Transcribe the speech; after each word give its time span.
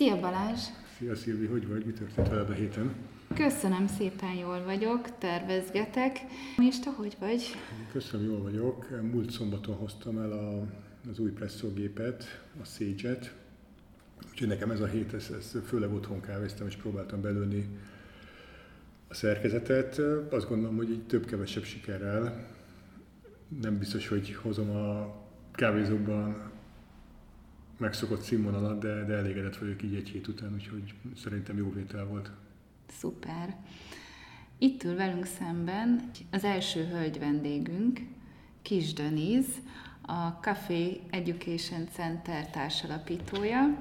Szia 0.00 0.20
Balázs! 0.20 0.60
Szia 0.98 1.16
Szilvi, 1.16 1.46
hogy 1.46 1.68
vagy? 1.68 1.84
Mi 1.84 1.92
történt 1.92 2.28
veled 2.28 2.50
a 2.50 2.52
héten? 2.52 2.94
Köszönöm 3.34 3.86
szépen, 3.86 4.34
jól 4.34 4.64
vagyok, 4.64 5.18
tervezgetek. 5.18 6.18
És 6.68 6.78
te 6.78 6.90
hogy 6.90 7.16
vagy? 7.18 7.42
Köszönöm, 7.92 8.26
jól 8.26 8.42
vagyok. 8.42 8.86
Múlt 9.12 9.30
szombaton 9.30 9.74
hoztam 9.74 10.18
el 10.18 10.32
a, 10.32 10.66
az 11.10 11.18
új 11.18 11.30
presszógépet, 11.30 12.24
a 12.62 12.64
Sage-et. 12.64 13.34
Úgyhogy 14.30 14.48
nekem 14.48 14.70
ez 14.70 14.80
a 14.80 14.86
hét, 14.86 15.14
ez, 15.14 15.30
ez 15.38 15.56
főleg 15.66 15.92
otthon 15.92 16.20
kávéztam, 16.20 16.66
és 16.66 16.76
próbáltam 16.76 17.20
belőni 17.20 17.68
a 19.08 19.14
szerkezetet. 19.14 19.98
Azt 20.30 20.48
gondolom, 20.48 20.76
hogy 20.76 20.90
így 20.90 21.06
több-kevesebb 21.06 21.64
sikerrel. 21.64 22.46
Nem 23.60 23.78
biztos, 23.78 24.08
hogy 24.08 24.34
hozom 24.34 24.70
a 24.70 25.14
kávézóban 25.52 26.50
megszokott 27.80 28.20
színvonalat, 28.20 28.80
de, 28.80 29.04
de 29.04 29.14
elégedett 29.14 29.56
vagyok 29.56 29.82
így 29.82 29.94
egy 29.94 30.08
hét 30.08 30.28
után, 30.28 30.52
úgyhogy 30.54 30.94
szerintem 31.16 31.56
jó 31.56 31.72
vétel 31.72 32.04
volt. 32.04 32.30
Szuper. 32.98 33.56
Itt 34.58 34.84
ül 34.84 34.94
velünk 34.94 35.24
szemben 35.24 36.10
az 36.30 36.44
első 36.44 36.84
hölgy 36.84 37.18
vendégünk, 37.18 38.00
Kis 38.62 38.92
Deniz, 38.92 39.46
a 40.02 40.28
Café 40.40 41.00
Education 41.10 41.88
Center 41.92 42.50
társalapítója. 42.50 43.78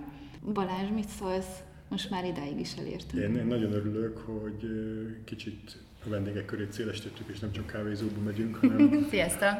Balázs, 0.53 0.89
mit 0.89 1.07
szólsz? 1.07 1.59
Most 1.89 2.09
már 2.09 2.25
idáig 2.25 2.59
is 2.59 2.73
elértünk. 2.77 3.23
Én, 3.23 3.35
én 3.35 3.45
nagyon 3.45 3.71
örülök, 3.71 4.17
hogy 4.17 4.69
kicsit 5.23 5.77
a 6.05 6.09
vendégek 6.09 6.45
körét 6.45 6.73
szélesítettük, 6.73 7.27
és 7.27 7.39
nem 7.39 7.51
csak 7.51 7.65
kávézóba 7.65 8.21
megyünk, 8.21 8.55
hanem... 8.55 9.03
Sziasztok! 9.09 9.53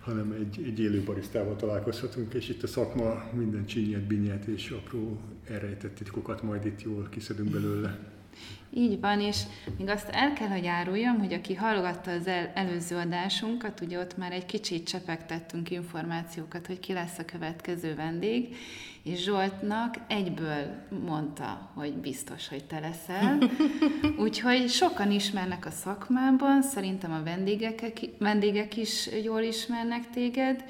Hanem 0.00 0.32
egy, 0.32 0.64
egy 0.66 0.80
élő 0.80 1.02
barisztával 1.02 1.56
találkozhatunk, 1.56 2.34
és 2.34 2.48
itt 2.48 2.62
a 2.62 2.66
szakma 2.66 3.24
minden 3.32 3.66
csínyet, 3.66 4.02
binyet 4.02 4.44
és 4.44 4.70
apró 4.70 5.20
elrejtett 5.48 5.94
titkokat 5.94 6.42
majd 6.42 6.66
itt 6.66 6.82
jól 6.82 7.08
kiszedünk 7.10 7.50
belőle. 7.50 7.98
Így 8.74 9.00
van, 9.00 9.20
és 9.20 9.42
még 9.78 9.88
azt 9.88 10.08
el 10.08 10.32
kell, 10.32 10.48
hogy 10.48 10.66
áruljam, 10.66 11.18
hogy 11.18 11.32
aki 11.32 11.54
hallgatta 11.54 12.10
az 12.10 12.26
el, 12.26 12.50
előző 12.54 12.96
adásunkat, 12.96 13.80
ugye 13.80 13.98
ott 13.98 14.16
már 14.16 14.32
egy 14.32 14.46
kicsit 14.46 14.88
csepegtettünk 14.88 15.70
információkat, 15.70 16.66
hogy 16.66 16.80
ki 16.80 16.92
lesz 16.92 17.18
a 17.18 17.24
következő 17.24 17.94
vendég, 17.94 18.56
és 19.02 19.22
Zsoltnak 19.22 19.94
egyből 20.06 20.86
mondta, 21.04 21.70
hogy 21.74 21.94
biztos, 21.94 22.48
hogy 22.48 22.64
te 22.64 22.80
leszel. 22.80 23.38
Úgyhogy 24.24 24.68
sokan 24.68 25.10
ismernek 25.10 25.66
a 25.66 25.70
szakmában, 25.70 26.62
szerintem 26.62 27.12
a 27.12 27.22
vendégek, 27.22 28.00
vendégek 28.18 28.76
is 28.76 29.08
jól 29.24 29.40
ismernek 29.40 30.10
téged. 30.10 30.64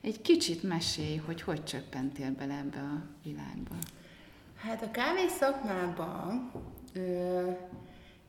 Egy 0.00 0.22
kicsit 0.22 0.62
mesélj, 0.62 1.16
hogy 1.16 1.42
hogy 1.42 1.64
csöppentél 1.64 2.30
bele 2.38 2.54
ebbe 2.54 2.78
a 2.78 3.02
világba. 3.22 3.74
Hát 4.56 4.82
a 4.82 4.90
kávé 4.90 5.26
szakmában 5.28 6.50
ö, 6.94 7.50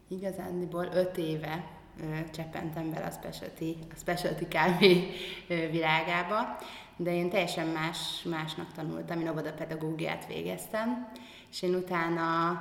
igazándiból 0.08 0.90
öt 0.94 1.18
éve 1.18 1.66
ö, 2.00 2.30
cseppentem 2.34 2.92
bele 2.92 3.06
a 3.06 3.12
specialty, 3.12 3.76
a 3.92 3.96
specialty 4.00 4.48
kávé 4.48 5.10
ö, 5.48 5.70
világába, 5.70 6.58
de 6.98 7.14
én 7.14 7.30
teljesen 7.30 7.68
más, 7.68 8.24
másnak 8.24 8.72
tanultam, 8.76 9.20
én 9.20 9.54
pedagógiát 9.58 10.28
végeztem, 10.28 11.12
és 11.52 11.62
én 11.62 11.76
utána 11.76 12.52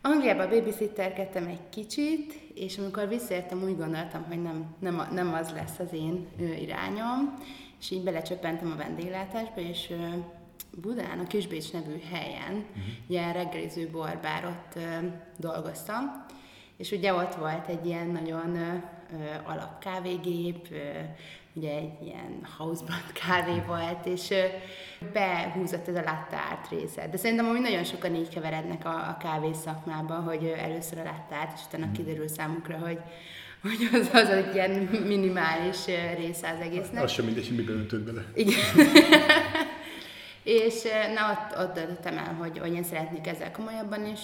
Angliába 0.00 0.48
babysitterkedtem 0.48 1.46
egy 1.46 1.68
kicsit, 1.68 2.32
és 2.54 2.78
amikor 2.78 3.08
visszaértem, 3.08 3.62
úgy 3.62 3.76
gondoltam, 3.76 4.24
hogy 4.28 4.42
nem, 4.42 4.74
nem, 4.78 5.08
nem 5.12 5.32
az 5.32 5.50
lesz 5.50 5.78
az 5.78 5.92
én 5.92 6.26
irányom, 6.60 7.34
és 7.80 7.90
így 7.90 8.02
belecsöppentem 8.02 8.70
a 8.70 8.76
vendéglátásba, 8.76 9.60
és 9.60 9.92
Budán, 10.80 11.18
a 11.18 11.26
Kisbécs 11.26 11.72
nevű 11.72 12.00
helyen, 12.12 12.52
uh-huh. 12.52 12.84
ilyen 13.06 13.32
reggeliző 13.32 13.88
borbár, 13.90 14.44
ott 14.44 14.76
ö, 14.76 15.06
dolgoztam, 15.36 16.24
és 16.76 16.90
ugye 16.90 17.14
ott 17.14 17.34
volt 17.34 17.68
egy 17.68 17.86
ilyen 17.86 18.06
nagyon 18.06 18.56
ö, 18.56 18.74
alap 19.44 19.78
kávégép, 19.78 20.66
ö, 20.70 20.76
ugye 21.52 21.70
egy 21.70 22.02
ilyen 22.02 22.46
housebrand 22.58 23.12
kávé 23.26 23.62
volt, 23.66 24.06
és 24.06 24.34
behúzott 25.12 25.88
ez 25.88 25.94
a 25.94 26.02
latte 26.02 26.36
art 26.50 26.68
része. 26.70 27.08
De 27.08 27.16
szerintem 27.16 27.46
amúgy 27.46 27.60
nagyon 27.60 27.84
sokan 27.84 28.14
így 28.14 28.28
keverednek 28.28 28.84
a, 28.84 29.08
a 29.08 29.16
kávé 29.20 29.52
szakmában, 29.52 30.22
hogy 30.22 30.44
először 30.44 30.98
a 30.98 31.02
latte 31.02 31.38
art, 31.40 31.52
és 31.54 31.60
utána 31.66 31.84
mhm. 31.84 31.94
kiderül 31.94 32.28
számukra, 32.28 32.78
hogy 32.78 32.98
hogy 33.62 33.88
az, 33.92 34.10
az 34.12 34.28
egy 34.28 34.54
ilyen 34.54 34.70
minimális 35.06 35.86
része 36.16 36.50
az 36.50 36.60
egésznek. 36.60 37.02
Az 37.02 37.10
sem 37.10 37.24
mindegy, 37.24 37.46
hogy 37.46 37.56
miben 37.56 37.76
öntöd 37.76 38.00
bele. 38.00 38.24
Igen. 38.34 38.54
És 40.42 40.82
na, 41.14 41.30
ott, 41.30 41.58
ott 41.58 41.74
döntöttem 41.74 42.18
el, 42.18 42.34
hogy, 42.34 42.58
hogy 42.58 42.74
én 42.74 42.82
szeretnék 42.82 43.26
ezzel 43.26 43.50
komolyabban 43.50 44.06
is 44.06 44.20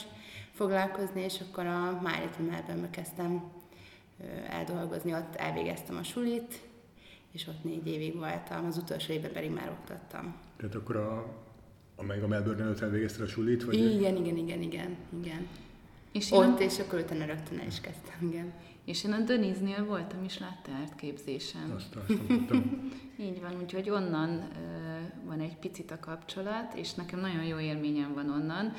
foglalkozni, 0.55 1.21
és 1.21 1.34
akkor 1.49 1.66
a 1.66 2.00
Májleti 2.03 2.43
Melbourne 2.43 2.91
kezdtem 2.91 3.53
eldolgozni, 4.50 5.12
ott 5.12 5.34
elvégeztem 5.37 5.97
a 5.97 6.03
sulit, 6.03 6.60
és 7.33 7.47
ott 7.47 7.65
négy 7.65 7.87
évig 7.87 8.16
voltam, 8.16 8.66
az 8.66 8.77
utolsó 8.77 9.12
évben 9.12 9.33
pedig 9.33 9.50
már 9.50 9.71
oktattam. 9.71 10.34
Tehát 10.56 10.75
akkor 10.75 10.97
a, 10.97 11.27
amelyik 11.97 12.22
a 12.22 12.27
Melbourne 12.27 12.62
előtt 12.62 12.81
elvégezted 12.81 13.21
a 13.22 13.27
sulit? 13.27 13.65
Vagy 13.65 13.75
igen, 13.75 14.16
igen, 14.16 14.37
igen, 14.37 14.62
igen, 14.62 14.97
igen. 15.22 15.47
És 16.12 16.31
ott, 16.31 16.59
a... 16.59 16.62
és 16.62 16.78
akkor 16.78 16.99
utána 16.99 17.25
rögtön 17.25 17.59
el 17.59 17.66
is 17.66 17.81
kezdtem, 17.81 18.28
igen. 18.28 18.53
És 18.84 19.05
én 19.05 19.12
a 19.12 19.21
Deniznél 19.21 19.84
voltam 19.84 20.25
is 20.25 20.39
láttárt 20.39 20.94
képzésen. 20.94 21.71
Azt, 21.71 21.97
azt 21.97 22.21
Így 23.21 23.41
van, 23.41 23.60
úgyhogy 23.62 23.91
onnan 23.91 24.31
uh, 24.31 25.27
van 25.27 25.41
egy 25.41 25.56
picit 25.56 25.91
a 25.91 25.99
kapcsolat, 26.00 26.75
és 26.75 26.95
nekem 26.95 27.21
nagyon 27.21 27.45
jó 27.45 27.59
élményem 27.59 28.15
van 28.15 28.31
onnan. 28.31 28.72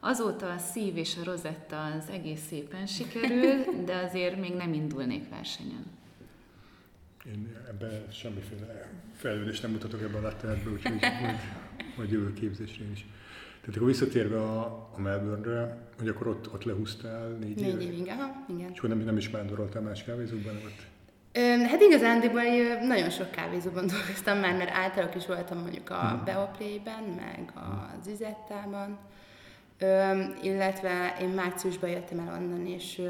Azóta 0.00 0.52
a 0.52 0.58
szív 0.58 0.96
és 0.96 1.16
a 1.16 1.24
rozetta 1.24 1.84
az 1.84 2.08
egész 2.08 2.46
szépen 2.48 2.86
sikerül, 2.86 3.64
de 3.86 3.96
azért 3.96 4.40
még 4.40 4.54
nem 4.54 4.72
indulnék 4.72 5.28
versenyen. 5.28 5.86
Én 7.24 7.56
ebben 7.68 8.04
semmiféle 8.12 8.90
fejlődést 9.16 9.62
nem 9.62 9.70
mutatok 9.70 10.02
ebben 10.02 10.14
a 10.14 10.26
láttárban, 10.26 10.72
úgyhogy 10.72 11.00
majd, 11.22 11.38
majd 11.96 12.10
jövő 12.10 12.32
képzésre 12.32 12.84
is. 12.92 13.06
Tehát 13.60 13.76
akkor 13.76 13.86
visszatérve 13.86 14.42
a, 14.42 14.88
a 14.96 15.00
Melbourne-re, 15.00 15.78
hogy 15.98 16.08
akkor 16.08 16.26
ott, 16.26 16.52
ott 16.52 16.64
lehúztál 16.64 17.28
négy, 17.28 17.56
négy 17.56 17.82
éve? 17.82 17.90
Négy 17.90 18.08
aha, 18.08 18.44
igen. 18.48 18.70
És 18.72 18.78
akkor 18.78 18.88
nem, 18.88 18.98
nem 18.98 19.16
is 19.16 19.28
vándoroltál 19.28 19.82
más 19.82 20.04
kávézóban? 20.04 20.54
Ott? 20.54 20.88
Hát 21.68 21.80
igazándiból 21.80 22.42
nagyon 22.82 23.10
sok 23.10 23.30
kávézóban 23.30 23.86
dolgoztam 23.96 24.38
már, 24.38 24.56
mert 24.56 24.70
általában 24.70 25.16
is 25.16 25.26
voltam 25.26 25.58
mondjuk 25.58 25.90
a 25.90 26.08
hmm. 26.08 26.24
Beoplay-ben, 26.24 27.02
meg 27.02 27.52
az 27.54 28.06
Izettában, 28.06 28.98
illetve 30.42 31.16
én 31.20 31.28
márciusban 31.28 31.90
jöttem 31.90 32.18
el 32.18 32.42
onnan, 32.42 32.66
és 32.66 33.02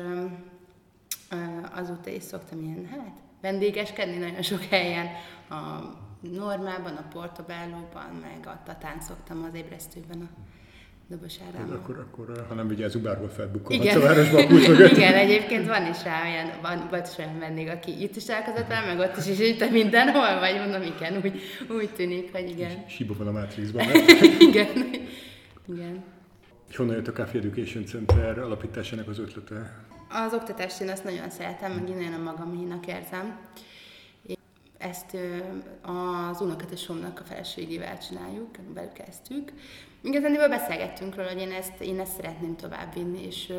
azóta 1.75 2.10
is 2.10 2.22
szoktam 2.22 2.62
ilyen, 2.62 2.87
hát 2.87 3.20
vendégeskedni 3.41 4.17
nagyon 4.17 4.43
sok 4.43 4.62
helyen, 4.62 5.06
a 5.51 5.99
Normában, 6.21 6.97
a 6.97 7.09
Portobellóban, 7.12 8.11
meg 8.21 8.47
a 8.47 8.62
Tatán 8.65 9.01
szoktam 9.01 9.49
az 9.51 9.59
ébresztőben 9.59 10.21
a 10.21 10.49
Dobos 11.11 11.39
hát 11.39 11.71
Akkor, 11.71 11.99
akkor, 11.99 12.47
ha 12.49 12.55
nem 12.55 12.69
vigyázunk, 12.69 13.05
bárhol 13.05 13.29
felbukkolhatsz 13.29 13.95
a 13.95 14.00
városba 14.00 14.39
a 14.39 14.43
Igen, 14.97 15.15
egyébként 15.15 15.67
van 15.67 15.87
is 15.87 16.05
rá 16.05 16.23
olyan, 16.23 16.50
van, 16.62 16.87
volt 16.91 17.06
is 17.06 17.19
olyan 17.19 17.39
vendég, 17.39 17.69
aki 17.69 18.03
itt 18.03 18.17
is 18.17 18.25
találkozott 18.25 18.67
vele, 18.67 18.95
meg 18.95 18.99
ott 18.99 19.17
is, 19.17 19.27
és 19.27 19.39
itt 19.49 19.71
mindenhol 19.71 20.39
vagy, 20.39 20.55
mondom, 20.59 20.83
igen, 20.83 21.21
úgy, 21.25 21.41
úgy 21.79 21.91
tűnik, 21.91 22.33
hogy 22.33 22.49
igen. 22.49 22.84
Siba 22.89 23.15
van 23.19 23.27
a 23.27 23.31
Matrixban, 23.31 23.87
igen, 24.49 24.91
igen. 25.69 26.05
És 26.69 26.77
honnan 26.77 26.95
jött 26.95 27.09
a 27.09 27.12
Café 27.12 27.39
Education 27.39 27.87
Center 27.87 28.39
alapításának 28.39 29.09
az 29.09 29.19
ötlete? 29.19 29.84
Az 30.12 30.34
oktatást 30.34 30.81
én 30.81 30.88
azt 30.88 31.04
nagyon 31.04 31.31
szeretem, 31.31 31.73
meg 31.73 31.88
nagyon 31.88 32.12
a 32.12 32.23
magaménak 32.23 32.87
érzem. 32.87 33.38
Ezt 34.79 35.17
az 35.82 36.40
unokatesomnak 36.40 37.20
a 37.20 37.25
feleségével 37.25 37.99
csináljuk, 37.99 38.49
velük 38.75 38.93
kezdtük. 38.93 39.52
Igazán 40.02 40.50
beszélgettünk 40.50 41.14
róla, 41.14 41.29
hogy 41.29 41.40
én 41.40 41.50
ezt, 41.52 41.81
én 41.81 42.00
ezt 42.00 42.17
szeretném 42.17 42.56
továbbvinni, 42.56 43.26
és 43.26 43.52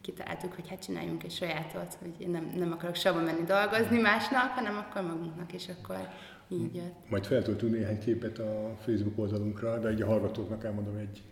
kitaláltuk, 0.00 0.54
hogy 0.54 0.68
hát 0.68 0.84
csináljunk 0.84 1.22
egy 1.24 1.30
sajátot, 1.30 1.96
hogy 2.00 2.14
én 2.18 2.30
nem, 2.30 2.52
nem 2.56 2.72
akarok 2.72 2.94
sehova 2.94 3.24
menni 3.24 3.44
dolgozni 3.44 3.98
másnak, 4.00 4.50
hanem 4.50 4.76
akkor 4.76 5.02
magunknak, 5.02 5.52
és 5.52 5.68
akkor 5.68 6.08
így 6.48 6.74
jött. 6.74 7.10
Majd 7.10 7.24
feltöltünk 7.24 7.72
néhány 7.72 7.98
képet 7.98 8.38
a 8.38 8.76
Facebook 8.84 9.18
oldalunkra, 9.18 9.78
de 9.78 9.88
egy 9.88 10.02
a 10.02 10.06
hallgatóknak 10.06 10.64
elmondom, 10.64 10.96
egy, 10.96 11.22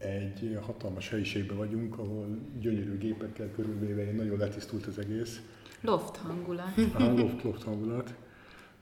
egy 0.00 0.58
hatalmas 0.60 1.08
helyiségben 1.08 1.56
vagyunk, 1.56 1.98
ahol 1.98 2.38
gyönyörű 2.58 2.98
gépekkel 2.98 3.50
körülvéve 3.50 4.12
nagyon 4.12 4.38
letisztult 4.38 4.86
az 4.86 4.98
egész 4.98 5.40
Loft 5.80 6.16
hangulat. 6.16 6.78
Aha, 6.92 7.12
loft, 7.12 7.42
loft 7.42 7.62
hangulat. 7.62 8.14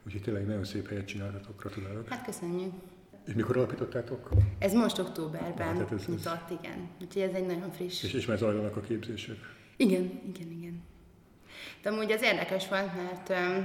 Úgyhogy 0.06 0.22
tényleg 0.22 0.46
nagyon 0.46 0.64
szép 0.64 0.88
helyet 0.88 1.06
csináltatok, 1.06 1.60
gratulálok. 1.60 2.08
Hát 2.08 2.24
köszönjük. 2.24 2.72
És 3.26 3.34
mikor 3.34 3.56
alapítottátok? 3.56 4.30
Ez 4.58 4.72
most 4.72 4.98
októberben 4.98 5.76
hát, 5.76 5.92
ez, 5.92 6.06
nyitott, 6.06 6.50
ez... 6.50 6.56
igen. 6.62 6.88
Úgyhogy 7.02 7.22
ez 7.22 7.34
egy 7.34 7.46
nagyon 7.46 7.70
friss. 7.70 8.02
És, 8.02 8.12
és 8.12 8.26
már 8.26 8.38
zajlanak 8.38 8.76
a 8.76 8.80
képzések? 8.80 9.36
Igen, 9.76 10.20
igen, 10.34 10.50
igen. 10.50 10.82
De 11.82 11.90
amúgy 11.90 12.12
az 12.12 12.22
érdekes 12.22 12.68
volt, 12.68 12.94
mert 12.94 13.28
ö, 13.28 13.60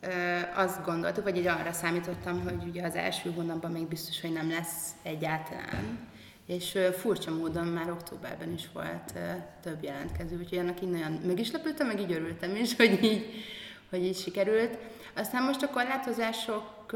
ö, 0.00 0.38
azt 0.54 0.84
gondoltuk, 0.84 1.24
vagy 1.24 1.36
így 1.36 1.46
arra 1.46 1.72
számítottam, 1.72 2.40
hogy 2.40 2.68
ugye 2.68 2.82
az 2.82 2.94
első 2.94 3.30
hónapban 3.30 3.70
még 3.70 3.88
biztos, 3.88 4.20
hogy 4.20 4.32
nem 4.32 4.48
lesz 4.48 4.90
egyáltalán 5.02 6.08
és 6.46 6.78
furcsa 6.92 7.34
módon 7.34 7.66
már 7.66 7.90
októberben 7.90 8.52
is 8.52 8.68
volt 8.72 9.12
több 9.62 9.82
jelentkező, 9.82 10.38
úgyhogy 10.38 10.58
ennek 10.58 10.82
így 10.82 10.90
nagyon 10.90 11.12
meg 11.12 11.38
is 11.38 11.50
lepődtem, 11.50 11.86
meg 11.86 12.00
így 12.00 12.12
örültem 12.12 12.56
is, 12.56 12.76
hogy 12.76 13.04
így, 13.04 13.26
hogy 13.90 14.04
így 14.04 14.16
sikerült. 14.16 14.78
Aztán 15.14 15.42
most 15.42 15.62
a 15.62 15.70
korlátozások 15.70 16.94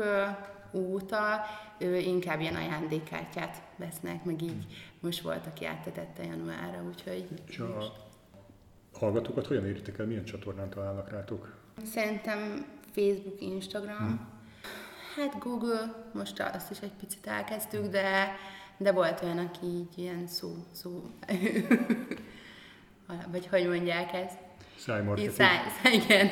óta 0.72 1.44
inkább 2.04 2.40
ilyen 2.40 2.54
ajándékkártyát 2.54 3.62
vesznek, 3.76 4.24
meg 4.24 4.42
így 4.42 4.66
most 5.00 5.20
volt, 5.20 5.46
aki 5.46 5.66
áttetette 5.66 6.24
januárra, 6.24 6.82
úgyhogy... 6.88 7.28
És 7.46 7.58
a 7.58 7.92
hallgatókat 8.92 9.46
hogyan 9.46 9.66
éritek 9.66 9.98
el, 9.98 10.06
milyen 10.06 10.24
csatornán 10.24 10.70
találnak 10.70 11.10
rátok? 11.10 11.54
Szerintem 11.84 12.66
Facebook, 12.94 13.40
Instagram, 13.40 13.96
hmm. 13.96 14.28
hát 15.16 15.38
Google, 15.38 16.08
most 16.12 16.40
azt 16.40 16.70
is 16.70 16.78
egy 16.80 16.92
picit 17.00 17.26
elkezdtük, 17.26 17.86
de, 17.86 18.36
de 18.80 18.92
volt 18.92 19.22
olyan, 19.22 19.38
aki 19.38 19.66
így 19.66 19.88
ilyen 19.98 20.26
szó, 20.26 20.54
szó, 20.72 21.10
vagy 23.32 23.46
hogy 23.46 23.68
mondják 23.68 24.12
ezt? 24.12 24.38
Szájmarketing. 24.78 25.34
Száj, 25.34 25.58
száj, 25.82 25.94
igen. 25.94 26.28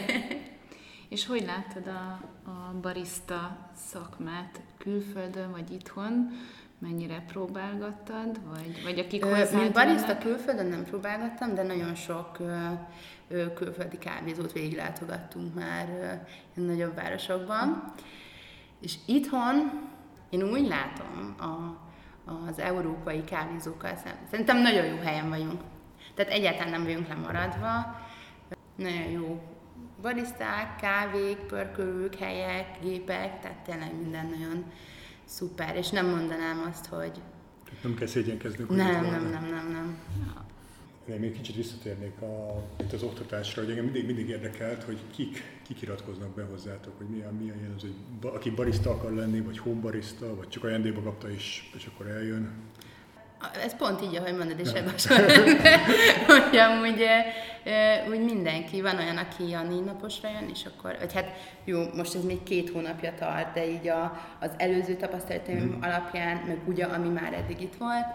És 1.08 1.26
hogy 1.26 1.44
láttad 1.44 1.86
a, 1.86 2.20
a 2.50 2.74
barista 2.80 3.70
szakmát 3.74 4.60
külföldön 4.78 5.50
vagy 5.50 5.70
itthon? 5.70 6.30
Mennyire 6.78 7.24
próbálgattad? 7.26 8.40
Vagy, 8.44 8.82
vagy 8.84 8.98
akik 8.98 9.24
Mint 9.52 9.72
barista 9.72 10.18
külföldön 10.18 10.66
nem 10.66 10.84
próbálgattam, 10.84 11.54
de 11.54 11.62
nagyon 11.62 11.94
sok 11.94 12.38
ö, 12.38 12.66
ö, 13.28 13.52
külföldi 13.52 13.98
kávézót 13.98 14.52
végiglátogattunk 14.52 15.54
már 15.54 15.88
ö, 16.54 16.60
nagyobb 16.60 16.94
városokban. 16.94 17.92
És 18.80 18.94
itthon 19.06 19.86
én 20.30 20.42
úgy 20.42 20.66
látom 20.66 21.34
a, 21.38 21.86
az 22.48 22.58
európai 22.58 23.24
kávézókkal 23.24 23.96
szemben. 23.96 24.26
Szerintem 24.30 24.58
nagyon 24.58 24.84
jó 24.84 24.96
helyen 24.96 25.28
vagyunk. 25.28 25.60
Tehát 26.14 26.32
egyáltalán 26.32 26.70
nem 26.70 26.84
vagyunk 26.84 27.08
lemaradva. 27.08 28.00
Nagyon 28.76 29.10
jó 29.10 29.42
bariszták, 30.02 30.76
kávék, 30.76 31.36
pörkölők, 31.36 32.14
helyek, 32.14 32.66
gépek, 32.82 33.40
tehát 33.40 33.58
tényleg 33.58 33.96
minden 33.96 34.26
nagyon 34.26 34.64
szuper, 35.24 35.76
és 35.76 35.88
nem 35.88 36.06
mondanám 36.06 36.66
azt, 36.70 36.86
hogy... 36.86 37.22
Nem 37.82 37.94
kell 37.94 38.06
szégyenkezni. 38.06 38.64
Hogy 38.64 38.76
nem, 38.76 39.04
nem, 39.04 39.30
nem, 39.30 39.44
nem, 39.44 39.70
nem. 39.70 39.98
Én 41.12 41.20
még 41.20 41.32
kicsit 41.32 41.54
visszatérnék 41.54 42.20
a, 42.20 42.62
itt 42.80 42.92
az 42.92 43.02
oktatásra, 43.02 43.62
hogy 43.62 43.70
engem 43.70 43.84
mindig, 43.84 44.06
mindig 44.06 44.28
érdekelt, 44.28 44.82
hogy 44.82 44.98
kik, 45.16 45.42
kik 45.66 45.82
iratkoznak 45.82 46.28
be 46.28 46.42
hozzátok, 46.50 46.96
hogy 46.96 47.06
milyen, 47.06 47.34
milyen 47.34 47.56
jelenző, 47.62 47.92
hogy 48.22 48.30
aki 48.34 48.50
barista 48.50 48.90
akar 48.90 49.12
lenni, 49.12 49.40
vagy 49.40 49.58
home 49.58 49.80
barista, 49.80 50.36
vagy 50.36 50.48
csak 50.48 50.64
ajándékba 50.64 51.02
kapta 51.02 51.30
is, 51.30 51.70
és 51.76 51.86
akkor 51.86 52.06
eljön. 52.06 52.52
Ez 53.64 53.76
pont 53.76 54.02
így, 54.02 54.16
ahogy 54.16 54.36
mondod, 54.36 54.58
és 54.58 54.70
ebben 54.70 54.94
hogy 56.26 56.56
amúgy 56.56 57.04
úgy 58.10 58.24
mindenki, 58.24 58.80
van 58.80 58.96
olyan, 58.96 59.16
aki 59.16 59.52
a 59.52 59.62
négy 59.62 59.84
naposra 59.84 60.28
jön, 60.28 60.48
és 60.52 60.64
akkor, 60.64 60.96
vagy 60.98 61.12
hát 61.12 61.32
jó, 61.64 61.82
most 61.94 62.14
ez 62.14 62.24
még 62.24 62.42
két 62.42 62.70
hónapja 62.70 63.14
tart, 63.18 63.54
de 63.54 63.70
így 63.70 63.88
a, 63.88 64.20
az 64.40 64.50
előző 64.56 64.94
tapasztalataim 64.94 65.76
mm. 65.76 65.82
alapján, 65.82 66.36
meg 66.46 66.58
ugye, 66.66 66.84
ami 66.84 67.08
már 67.08 67.32
eddig 67.32 67.60
itt 67.60 67.74
volt, 67.78 68.06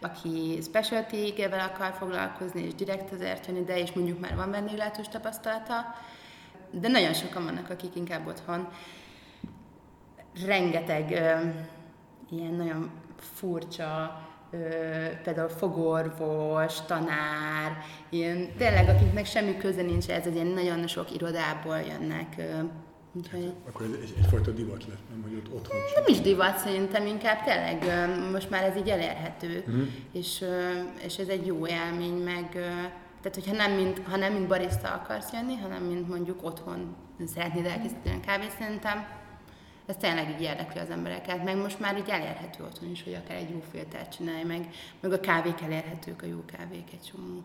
aki 0.00 0.58
specialty 0.62 1.34
akar 1.52 1.92
foglalkozni, 1.92 2.62
és 2.62 2.74
direkt 2.74 3.12
azért 3.12 3.46
jönni, 3.46 3.64
de 3.64 3.78
és 3.78 3.92
mondjuk 3.92 4.20
már 4.20 4.36
van 4.36 4.50
vendéglátós 4.50 5.08
tapasztalata, 5.08 5.94
de 6.70 6.88
nagyon 6.88 7.12
sokan 7.12 7.44
vannak, 7.44 7.70
akik 7.70 7.94
inkább 7.94 8.26
otthon. 8.26 8.68
Rengeteg 10.46 11.10
ö, 11.10 11.48
ilyen 12.30 12.54
nagyon 12.54 12.90
furcsa 13.18 14.28
például 15.22 15.48
fogorvos, 15.48 16.80
tanár, 16.86 17.76
ilyen, 18.08 18.48
tényleg 18.56 18.88
akiknek 18.88 19.26
semmi 19.26 19.56
köze 19.56 19.82
nincs 19.82 20.08
ez, 20.08 20.26
egy 20.26 20.34
ilyen 20.34 20.46
nagyon 20.46 20.86
sok 20.86 21.14
irodából 21.14 21.78
jönnek. 21.78 22.36
Úgyhogy... 23.12 23.52
Akkor 23.68 23.86
ez 23.86 23.92
egy, 24.02 24.14
egyfajta 24.18 24.50
divat 24.50 24.86
lett, 24.86 25.08
nem, 25.10 25.22
hogy 25.22 25.34
ott 25.34 25.54
otthon. 25.54 25.76
Nem 25.94 26.04
is 26.06 26.20
divat 26.20 26.58
szerintem, 26.58 27.06
inkább 27.06 27.44
tényleg 27.44 28.08
most 28.32 28.50
már 28.50 28.64
ez 28.64 28.76
így 28.76 28.88
elérhető, 28.88 29.64
uh-huh. 29.66 29.86
és, 30.12 30.44
és 31.04 31.16
ez 31.16 31.28
egy 31.28 31.46
jó 31.46 31.66
élmény, 31.66 32.22
meg 32.22 32.48
tehát 33.22 33.34
hogyha 33.34 33.54
nem 33.54 33.72
mint, 33.72 34.00
ha 34.04 34.16
nem 34.16 34.32
mint 34.32 34.46
barista 34.46 34.88
akarsz 34.92 35.32
jönni, 35.32 35.56
hanem 35.56 35.82
mint 35.82 36.08
mondjuk 36.08 36.44
otthon 36.44 36.96
szeretnéd 37.26 37.66
elkészíteni 37.66 38.16
a 38.16 38.26
kávét, 38.26 38.50
szerintem 38.58 39.06
ez 39.86 39.96
tényleg 39.96 40.30
így 40.30 40.40
érdekli 40.40 40.80
az 40.80 40.90
embereket, 40.90 41.44
meg 41.44 41.56
most 41.56 41.80
már 41.80 41.98
így 41.98 42.08
elérhető 42.08 42.64
otthon 42.64 42.90
is, 42.90 43.02
hogy 43.02 43.14
akár 43.14 43.36
egy 43.36 43.50
jó 43.50 43.62
filtert 43.70 44.12
csinálj, 44.16 44.44
meg, 44.44 44.68
meg 45.00 45.12
a 45.12 45.20
kávék 45.20 45.60
elérhetők, 45.60 46.22
a 46.22 46.26
jó 46.26 46.44
kávék 46.44 46.92
egy 46.92 47.10
csomó, 47.12 47.42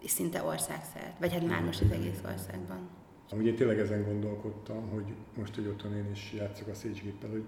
és 0.00 0.10
szinte 0.10 0.42
országszert, 0.42 1.18
vagy 1.18 1.32
hát 1.32 1.46
már 1.46 1.62
most 1.62 1.80
az 1.80 1.90
egész 1.90 2.20
országban. 2.32 2.88
Amúgy 3.32 3.46
én 3.46 3.56
tényleg 3.56 3.78
ezen 3.78 4.04
gondolkodtam, 4.04 4.88
hogy 4.88 5.14
most, 5.36 5.54
hogy 5.54 5.66
otthon 5.66 5.96
én 5.96 6.10
is 6.10 6.32
játszok 6.32 6.68
a 6.68 6.74
Szécsgéppel, 6.74 7.30
hogy 7.30 7.44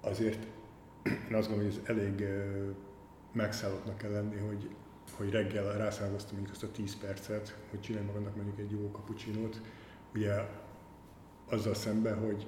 azért 0.00 0.46
én 1.30 1.34
azt 1.34 1.48
gondolom, 1.48 1.72
hogy 1.72 1.80
ez 1.84 1.96
elég 1.96 2.24
megszállottnak 3.32 3.98
kell 3.98 4.10
lenni, 4.10 4.36
hogy, 4.36 4.68
hogy 5.16 5.30
reggel 5.30 5.76
rászálloztam 5.76 6.34
mondjuk 6.34 6.54
azt 6.54 6.64
a 6.64 6.70
10 6.70 6.98
percet, 6.98 7.58
hogy 7.70 7.80
csinálj 7.80 8.06
magadnak 8.06 8.36
mondjuk 8.36 8.58
egy 8.58 8.70
jó 8.70 8.90
kapucsinót. 8.90 9.60
Ugye 10.14 10.32
azzal 11.48 11.74
szemben, 11.74 12.18
hogy 12.18 12.46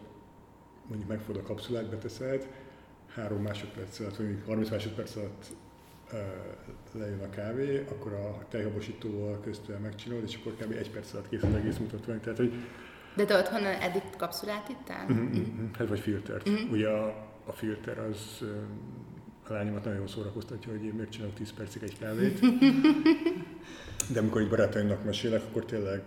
mondjuk 0.86 1.08
megfogod 1.08 1.40
a 1.42 1.46
kapszulát, 1.46 1.90
beteszed, 1.90 2.48
három 3.06 3.42
másodperc 3.42 4.00
alatt, 4.00 4.16
vagy 4.16 4.42
30 4.46 4.70
másodperc 4.70 5.16
alatt 5.16 5.46
lejön 6.92 7.20
a 7.20 7.30
kávé, 7.30 7.84
akkor 7.90 8.12
a 8.12 8.46
tejhabosítóval 8.48 9.40
köztően 9.40 9.80
megcsinálod, 9.80 10.24
és 10.24 10.38
akkor 10.40 10.54
kb. 10.54 10.72
egy 10.72 10.90
perc 10.90 11.12
alatt 11.12 11.28
kész 11.28 11.42
az 11.42 11.54
egész 11.54 11.76
mutatvány. 11.76 12.20
Tehát, 12.20 12.38
hogy 12.38 12.52
de 13.16 13.24
te 13.24 13.38
otthon 13.38 13.64
eddig 13.64 14.02
kapszulát 14.18 14.68
ittál? 14.68 15.06
Uh-huh, 15.08 15.26
uh-huh. 15.26 15.76
Hát 15.78 15.88
vagy 15.88 16.00
filtert. 16.00 16.48
Uh-huh. 16.48 16.70
Ugye 16.70 16.88
a, 16.88 17.06
a 17.46 17.52
filter 17.52 17.98
az 17.98 18.44
a 19.48 19.52
lányomat 19.52 19.84
nagyon 19.84 20.06
szórakoztatja, 20.06 20.70
hogy 20.70 20.84
én 20.84 20.92
miért 20.92 21.10
csinálok 21.10 21.34
10 21.34 21.52
percig 21.52 21.82
egy 21.82 21.98
kávét. 21.98 22.40
De 24.12 24.18
amikor 24.20 24.40
egy 24.40 24.48
barátaimnak 24.48 25.04
mesélek, 25.04 25.42
akkor 25.48 25.64
tényleg 25.64 26.02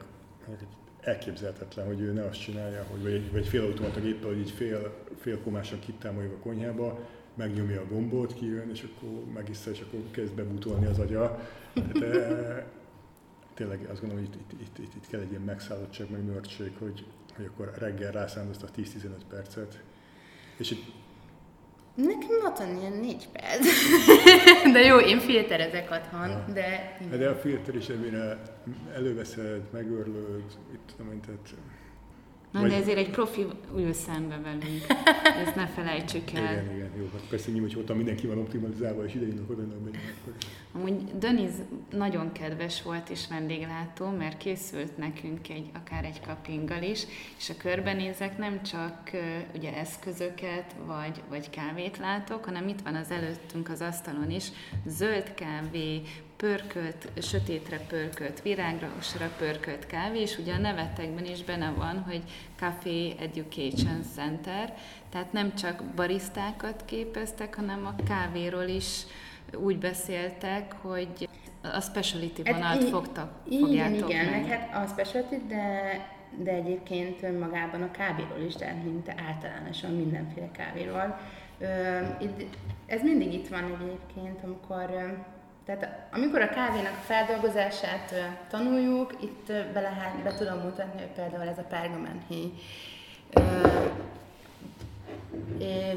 elképzelhetetlen, 1.01 1.85
hogy 1.85 2.01
ő 2.01 2.11
ne 2.11 2.25
azt 2.25 2.41
csinálja, 2.41 2.85
hogy 2.91 3.01
vagy 3.01 3.31
vagy 3.31 3.47
félautomata 3.47 3.99
géppel, 3.99 4.27
hogy 4.27 4.39
így 4.39 4.51
fél, 4.51 4.93
félkomásan 5.19 5.79
kitámoljuk 5.79 6.33
a 6.33 6.39
konyhába, 6.39 6.99
megnyomja 7.39 7.81
a 7.81 7.85
gombot, 7.85 8.33
kijön, 8.33 8.69
és 8.69 8.83
akkor 8.83 9.23
megissza, 9.33 9.71
és 9.71 9.79
akkor 9.79 9.99
kezd 10.11 10.33
bebutolni 10.33 10.85
az 10.85 10.99
agya. 10.99 11.49
De 11.99 12.65
tényleg 13.53 13.87
azt 13.91 14.01
gondolom, 14.01 14.25
hogy 14.25 14.35
itt, 14.35 14.51
itt, 14.51 14.61
itt, 14.61 14.77
itt, 14.77 14.95
itt 14.95 15.07
kell 15.07 15.19
egy 15.19 15.29
ilyen 15.29 15.41
megszállottság, 15.41 16.11
meg 16.11 16.25
nördség, 16.25 16.71
hogy, 16.79 17.05
hogy 17.35 17.45
akkor 17.45 17.71
reggel 17.77 18.11
rászállod 18.11 18.55
a 18.61 18.79
10-15 18.81 18.83
percet. 19.29 19.79
És 20.57 20.71
itt 20.71 20.83
Nekem 21.95 22.29
otthon 22.45 22.77
ilyen 22.79 22.93
négy 22.93 23.27
perc. 23.27 23.67
de 24.73 24.79
jó, 24.79 24.97
én 24.97 25.19
filterezek 25.19 25.91
otthon, 25.91 26.29
ja. 26.29 26.45
de... 26.53 26.97
De 27.17 27.29
a 27.29 27.35
filter 27.35 27.75
is, 27.75 27.89
amire 27.89 28.41
előveszed, 28.93 29.61
megörlöd, 29.71 30.43
itt 30.73 30.97
nem 30.97 31.19
tehát 31.25 31.55
Na, 32.51 32.59
Vagy... 32.59 32.69
de 32.69 32.75
ezért 32.75 32.97
egy 32.97 33.09
profi 33.09 33.45
ül 33.77 33.93
szembe 33.93 34.39
velünk. 34.43 34.85
Ezt 35.45 35.55
ne 35.55 35.67
felejtsük 35.67 36.31
el. 36.31 36.51
Igen, 36.51 36.75
igen, 36.75 36.89
jó. 36.97 37.09
Hát 37.13 37.21
persze 37.29 37.51
nyilván, 37.51 37.71
hogy 37.73 37.81
ott 37.81 37.95
mindenki 37.95 38.27
van 38.27 38.37
optimalizálva, 38.37 39.05
és 39.05 39.13
idején 39.13 39.37
akkor 39.37 39.55
nem 39.55 39.77
megyünk. 39.83 40.03
Amúgy 40.73 41.17
Döniz 41.17 41.51
nagyon 41.91 42.31
kedves 42.31 42.81
volt 42.81 43.09
és 43.09 43.27
vendéglátó, 43.29 44.09
mert 44.09 44.37
készült 44.37 44.97
nekünk 44.97 45.49
egy, 45.49 45.69
akár 45.73 46.05
egy 46.05 46.21
kapinggal 46.21 46.83
is, 46.83 47.05
és 47.37 47.49
a 47.49 47.57
körbenézek 47.57 48.37
nem 48.37 48.63
csak 48.63 49.11
ugye 49.55 49.75
eszközöket 49.75 50.75
vagy, 50.85 51.21
vagy 51.29 51.49
kávét 51.49 51.97
látok, 51.97 52.45
hanem 52.45 52.67
itt 52.67 52.81
van 52.81 52.95
az 52.95 53.11
előttünk 53.11 53.69
az 53.69 53.81
asztalon 53.81 54.31
is 54.31 54.47
zöld 54.85 55.33
kávé, 55.33 56.01
pörkölt, 56.39 57.09
sötétre 57.21 57.77
pörkölt, 57.77 58.41
virágrosra 58.41 59.29
pörkölt 59.37 59.85
kávé, 59.85 60.21
és 60.21 60.37
ugye 60.37 60.53
a 60.53 60.57
nevetekben 60.57 61.25
is 61.25 61.43
benne 61.43 61.71
van, 61.71 62.03
hogy 62.07 62.21
Café 62.55 63.15
Education 63.19 64.01
Center, 64.15 64.73
tehát 65.09 65.33
nem 65.33 65.55
csak 65.55 65.83
barisztákat 65.95 66.83
képeztek, 66.85 67.55
hanem 67.55 67.85
a 67.85 68.03
kávéról 68.03 68.67
is 68.67 69.03
úgy 69.53 69.77
beszéltek, 69.77 70.73
hogy 70.81 71.29
a 71.61 71.81
specialty 71.81 72.41
hát 72.43 72.55
vonalt 72.55 72.81
hát, 72.81 72.89
fogtak, 72.89 73.31
fogjátok 73.59 74.09
Igen, 74.09 74.25
meg. 74.25 74.45
hát 74.45 74.83
a 74.83 74.87
specialty, 74.87 75.35
de, 75.47 75.91
de 76.37 76.51
egyébként 76.51 77.23
önmagában 77.23 77.81
a 77.81 77.91
kávéról 77.91 78.41
is, 78.47 78.55
tehát 78.55 78.83
mint 78.83 79.13
általánosan 79.27 79.95
mindenféle 79.95 80.51
kávéról. 80.51 81.19
Ez 82.85 83.01
mindig 83.01 83.33
itt 83.33 83.47
van 83.47 83.63
egyébként, 83.63 84.43
amikor 84.43 85.17
tehát 85.75 86.07
amikor 86.11 86.41
a 86.41 86.49
kávénak 86.49 86.91
a 86.91 87.05
feldolgozását 87.05 88.13
tanuljuk, 88.49 89.15
itt 89.21 89.45
be, 89.47 90.13
be 90.23 90.33
tudom 90.37 90.59
mutatni, 90.59 90.99
hogy 90.99 91.11
például 91.11 91.49
ez 91.49 91.57
a 91.57 91.65
pergamenhéj 91.69 92.51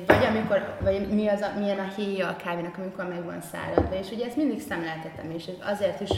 vagy 0.07 0.25
amikor, 0.29 0.77
vagy 0.81 1.09
mi 1.09 1.29
az 1.29 1.41
a, 1.41 1.59
milyen 1.59 1.79
a 1.79 1.93
héja 1.97 2.29
a 2.29 2.37
kávénak, 2.37 2.79
amikor 2.79 3.09
meg 3.09 3.25
van 3.25 3.41
száradva, 3.41 3.99
és 3.99 4.11
ugye 4.11 4.27
ezt 4.27 4.37
mindig 4.37 4.61
szemléltetem, 4.61 5.31
és 5.31 5.51
azért 5.61 6.01
is 6.01 6.11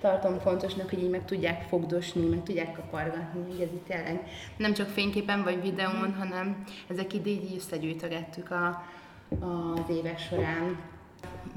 tartom 0.00 0.38
fontosnak, 0.38 0.88
hogy 0.88 1.02
így 1.02 1.10
meg 1.10 1.24
tudják 1.24 1.62
fogdosni, 1.62 2.26
meg 2.26 2.42
tudják 2.42 2.72
kapargatni, 2.72 3.42
hogy 3.50 3.60
ez 3.60 3.72
itt 3.72 3.86
tényleg 3.86 4.22
nem 4.56 4.72
csak 4.72 4.88
fényképen 4.88 5.42
vagy 5.42 5.62
videón, 5.62 6.14
hanem 6.18 6.64
ezek 6.88 7.12
így 7.12 7.26
így 7.26 7.54
összegyűjtögettük 7.56 8.50
a, 8.50 8.84
az 9.40 9.96
évek 9.96 10.18
során, 10.18 10.76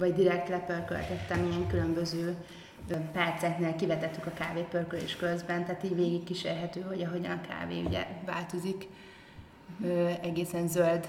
vagy 0.02 0.14
direkt 0.14 0.50
lepörköltettem 0.50 1.46
ilyen 1.46 1.68
különböző 1.68 2.36
perceknél 3.12 3.76
kivetettük 3.76 4.26
a 4.26 4.32
kávépörkölés 4.34 5.16
közben, 5.16 5.66
tehát 5.66 5.84
így 5.84 5.96
végig 5.96 6.24
kísérhető, 6.24 6.82
hogy 6.82 7.02
ahogyan 7.02 7.32
a 7.32 7.42
kávé 7.42 7.82
ugye 7.82 8.08
változik 8.26 8.88
egészen 10.22 10.68
zöld 10.68 11.08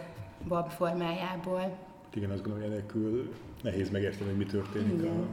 bab 0.48 0.70
formájából. 0.70 1.76
Igen, 2.14 2.30
azt 2.30 2.42
gondolom, 2.42 2.68
hogy 2.68 2.72
enélkül 2.72 3.34
nehéz 3.62 3.90
megérteni, 3.90 4.28
hogy 4.28 4.38
mi 4.38 4.44
történik 4.44 4.92
Igen. 4.92 5.16
a 5.16 5.26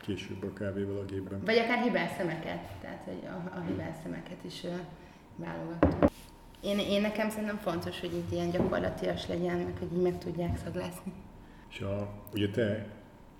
később 0.00 0.42
a 0.42 0.52
kávéval 0.52 0.98
a 0.98 1.04
gépben. 1.04 1.40
Vagy 1.44 1.58
akár 1.58 1.82
hibás 1.82 2.10
szemeket, 2.16 2.60
tehát 2.80 3.02
hogy 3.04 3.22
a, 3.24 3.58
a 3.58 3.60
hibás 3.66 3.94
szemeket 4.02 4.44
is 4.44 4.64
válogattuk. 5.36 6.10
Én, 6.60 6.78
én 6.78 7.00
nekem 7.00 7.30
szerintem 7.30 7.56
fontos, 7.56 8.00
hogy 8.00 8.14
így 8.14 8.32
ilyen 8.32 8.50
gyakorlatias 8.50 9.26
legyen, 9.26 9.56
meg 9.56 9.74
hogy 9.78 9.92
így 9.96 10.02
meg 10.02 10.18
tudják 10.18 10.58
szaglászni. 10.64 11.12
És 11.76 11.82
a, 11.82 12.08
ugye 12.32 12.50
te 12.50 12.86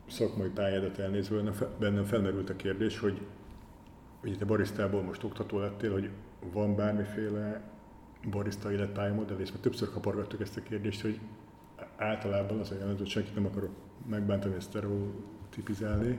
szakmai 0.06 0.48
pályádat 0.48 0.98
elnézve 0.98 1.52
bennem 1.78 2.04
felmerült 2.04 2.50
a 2.50 2.56
kérdés, 2.56 2.98
hogy 2.98 3.20
ugye 4.24 4.36
te 4.36 4.44
barisztából 4.44 5.02
most 5.02 5.24
oktató 5.24 5.58
lettél, 5.58 5.92
hogy 5.92 6.10
van 6.52 6.76
bármiféle 6.76 7.62
barista 8.30 8.72
életpályamodell, 8.72 9.38
és 9.38 9.50
már 9.50 9.60
többször 9.60 9.90
kapargattuk 9.90 10.40
ezt 10.40 10.56
a 10.56 10.62
kérdést, 10.62 11.00
hogy 11.02 11.20
általában 11.96 12.58
az 12.58 12.70
a 12.70 12.74
jelent, 12.74 12.98
hogy 12.98 13.08
senkit 13.08 13.34
nem 13.34 13.46
akarok 13.46 13.70
megbántani, 14.08 14.54
ezt 14.54 14.68
sztereotipizálni, 14.68 16.18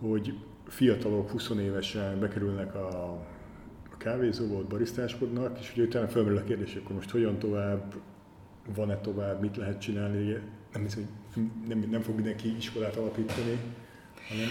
hogy 0.00 0.38
fiatalok 0.66 1.30
20 1.30 1.50
évesen 1.50 2.20
bekerülnek 2.20 2.74
a, 2.74 3.12
a 3.92 3.96
kávézóba, 3.98 4.54
ott 4.54 4.68
barisztáskodnak, 4.68 5.58
és 5.58 5.72
ugye 5.72 5.82
utána 5.84 6.08
felmerül 6.08 6.38
a 6.38 6.42
kérdés, 6.44 6.74
akkor 6.74 6.94
most 6.94 7.10
hogyan 7.10 7.38
tovább, 7.38 7.94
van-e 8.74 8.96
tovább, 8.96 9.40
mit 9.40 9.56
lehet 9.56 9.80
csinálni, 9.80 10.38
nem 10.74 10.82
hiszem, 10.82 11.08
hogy 11.34 11.42
nem, 11.68 11.88
nem 11.90 12.00
fog 12.00 12.14
mindenki 12.14 12.56
iskolát 12.56 12.96
alapítani, 12.96 13.58
hanem 14.28 14.48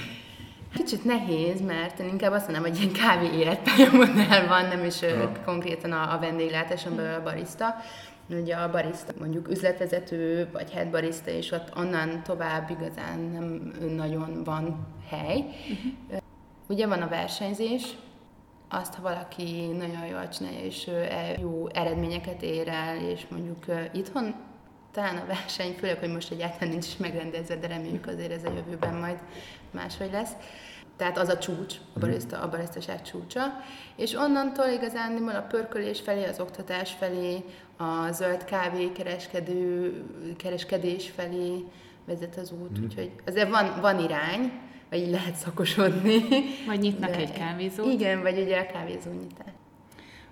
Kicsit 0.74 1.06
nehéz, 1.06 1.62
mert 1.62 2.00
én 2.00 2.08
inkább 2.08 2.32
azt 2.32 2.48
mondom, 2.48 2.64
hogy 2.64 2.78
ilyen 2.78 2.92
kávé 2.92 3.38
életpályamodell 3.38 4.48
van, 4.48 4.66
nem 4.66 4.86
is 4.86 5.02
ja. 5.02 5.32
konkrétan 5.46 5.92
a, 5.92 6.14
a 6.14 6.20
vendéglátáson 6.20 6.96
belül 6.96 7.14
a 7.14 7.24
barista. 7.24 7.76
Ugye 8.30 8.56
a 8.56 8.72
barista 8.72 9.14
mondjuk 9.20 9.50
üzletvezető, 9.50 10.50
vagy 10.52 10.72
head 10.72 10.90
barista, 10.90 11.32
és 11.32 11.52
ott 11.52 11.78
onnan 11.78 12.24
tovább 12.24 12.70
igazán 12.70 13.20
nem 13.20 13.74
nagyon 13.96 14.44
van 14.44 14.88
hely. 15.10 15.38
Uh-huh. 15.38 16.22
Ugye 16.68 16.88
van 16.88 17.02
a 17.02 17.08
versenyzés, 17.08 17.84
azt, 18.70 18.94
ha 18.94 19.02
valaki 19.02 19.68
nagyon 19.78 20.06
jól 20.06 20.28
csinálja, 20.28 20.60
és 20.60 20.90
jó 21.42 21.68
eredményeket 21.74 22.42
ér 22.42 22.68
el, 22.68 22.98
és 22.98 23.26
mondjuk 23.30 23.66
itthon 23.94 24.36
talán 24.94 25.18
a 25.18 25.26
verseny, 25.26 25.76
főleg, 25.80 25.98
hogy 25.98 26.12
most 26.12 26.32
egyáltalán 26.32 26.70
nincs 26.70 26.86
is 26.86 26.98
megrendezve, 26.98 27.56
de 27.56 27.68
reméljük 27.68 28.08
azért 28.08 28.32
ez 28.32 28.44
a 28.44 28.54
jövőben 28.56 28.94
majd 28.94 29.18
máshogy 29.72 30.12
lesz. 30.12 30.32
Tehát 30.98 31.18
az 31.18 31.30
a 31.30 31.38
csúcs, 31.38 31.76
a, 31.96 32.00
barista, 32.00 32.42
a 32.42 32.50
barisztaság 32.50 33.02
csúcsa. 33.02 33.42
És 33.96 34.14
onnantól 34.14 34.66
igazán 34.66 35.28
a 35.28 35.42
pörkölés 35.42 36.00
felé, 36.00 36.26
az 36.26 36.40
oktatás 36.40 36.92
felé, 36.92 37.44
a 37.78 38.12
zöld 38.12 38.44
kávé 38.44 38.92
kereskedő, 38.92 39.94
kereskedés 40.38 41.10
felé 41.10 41.66
vezet 42.06 42.38
az 42.38 42.52
út. 42.52 42.80
Mm. 42.80 42.84
Úgyhogy 42.84 43.12
azért 43.26 43.50
van, 43.50 43.82
van 43.82 44.00
irány, 44.00 44.52
vagy 44.90 45.10
lehet 45.10 45.36
szakosodni. 45.36 46.24
Vagy 46.68 46.80
nyitnak 46.80 47.10
de, 47.10 47.16
egy 47.16 47.32
kávézót. 47.32 47.94
Igen, 47.94 48.22
vagy 48.22 48.40
ugye 48.40 48.60
a 48.60 48.66
kávézó 48.66 49.12
nyitás. 49.12 49.54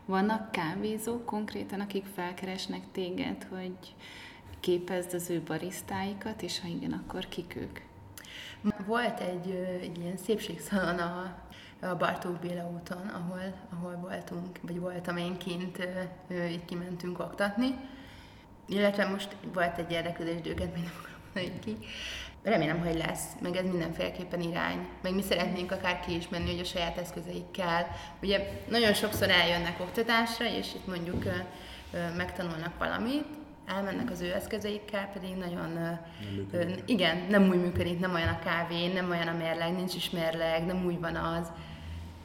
Vannak 0.06 0.51
kávézók 0.51 1.25
konkrétan, 1.25 1.80
akik 1.80 2.06
felkeresnek 2.15 2.82
téged, 2.91 3.48
hogy 3.50 3.77
képezd 4.62 5.13
az 5.13 5.30
ő 5.30 5.41
barisztáikat, 5.41 6.41
és 6.41 6.60
ha 6.60 6.68
igen, 6.68 6.91
akkor 6.91 7.27
kik 7.27 7.56
ők? 7.56 7.80
Volt 8.86 9.20
egy, 9.20 9.51
egy 9.82 9.98
ilyen 9.98 10.18
szépségszalon 10.18 11.00
a, 11.00 11.36
a 11.82 11.96
Bartók 11.96 12.39
Béla 12.39 12.70
úton, 12.70 13.08
ahol, 13.08 13.53
ahol 13.74 13.96
voltunk, 13.96 14.60
vagy 14.62 14.80
voltam 14.80 15.18
én 15.18 15.38
kint, 15.38 15.88
így 16.50 16.65
kimentünk 16.65 17.20
oktatni. 17.20 17.75
Illetve 18.68 19.08
most 19.08 19.36
volt 19.53 19.77
egy 19.77 19.91
érdeklődés, 19.91 20.41
de 20.41 20.50
őket 20.50 20.74
még 20.74 20.84
nem 20.84 20.94
akarom 21.00 21.60
ki. 21.60 21.77
Remélem, 22.44 22.80
hogy 22.80 22.96
lesz, 22.96 23.25
meg 23.41 23.56
ez 23.56 23.65
mindenféleképpen 23.65 24.41
irány. 24.41 24.88
Meg 25.01 25.13
mi 25.13 25.22
szeretnénk 25.22 25.72
akár 25.72 26.00
ki 26.00 26.15
is 26.15 26.30
menni, 26.30 26.51
hogy 26.51 26.60
a 26.60 26.63
saját 26.63 26.98
eszközeikkel. 26.98 27.88
Ugye 28.22 28.63
nagyon 28.70 28.94
sokszor 28.94 29.30
eljönnek 29.30 29.80
oktatásra, 29.80 30.46
és 30.46 30.74
itt 30.74 30.88
mondjuk 30.88 31.24
megtanulnak 32.15 32.77
valamit, 32.77 33.25
elmennek 33.75 34.12
az 34.12 34.22
ő 34.22 34.34
eszközeikkel, 34.34 35.10
pedig 35.13 35.36
nagyon, 35.36 35.72
nem 36.51 36.70
igen, 36.86 37.18
nem 37.30 37.50
úgy 37.50 37.62
működik, 37.62 38.00
nem 38.00 38.13
olyan 38.13 38.28
a 38.28 38.40
kávé, 38.40 38.94
nem 38.94 39.10
olyan 39.10 39.28
a 39.28 39.38
mérleg, 39.38 39.75
nincs 39.75 39.96
is 39.96 40.10
mérleg, 40.10 40.66
nem 40.66 40.86
úgy 40.86 41.00
van 41.00 41.16
az, 41.16 41.51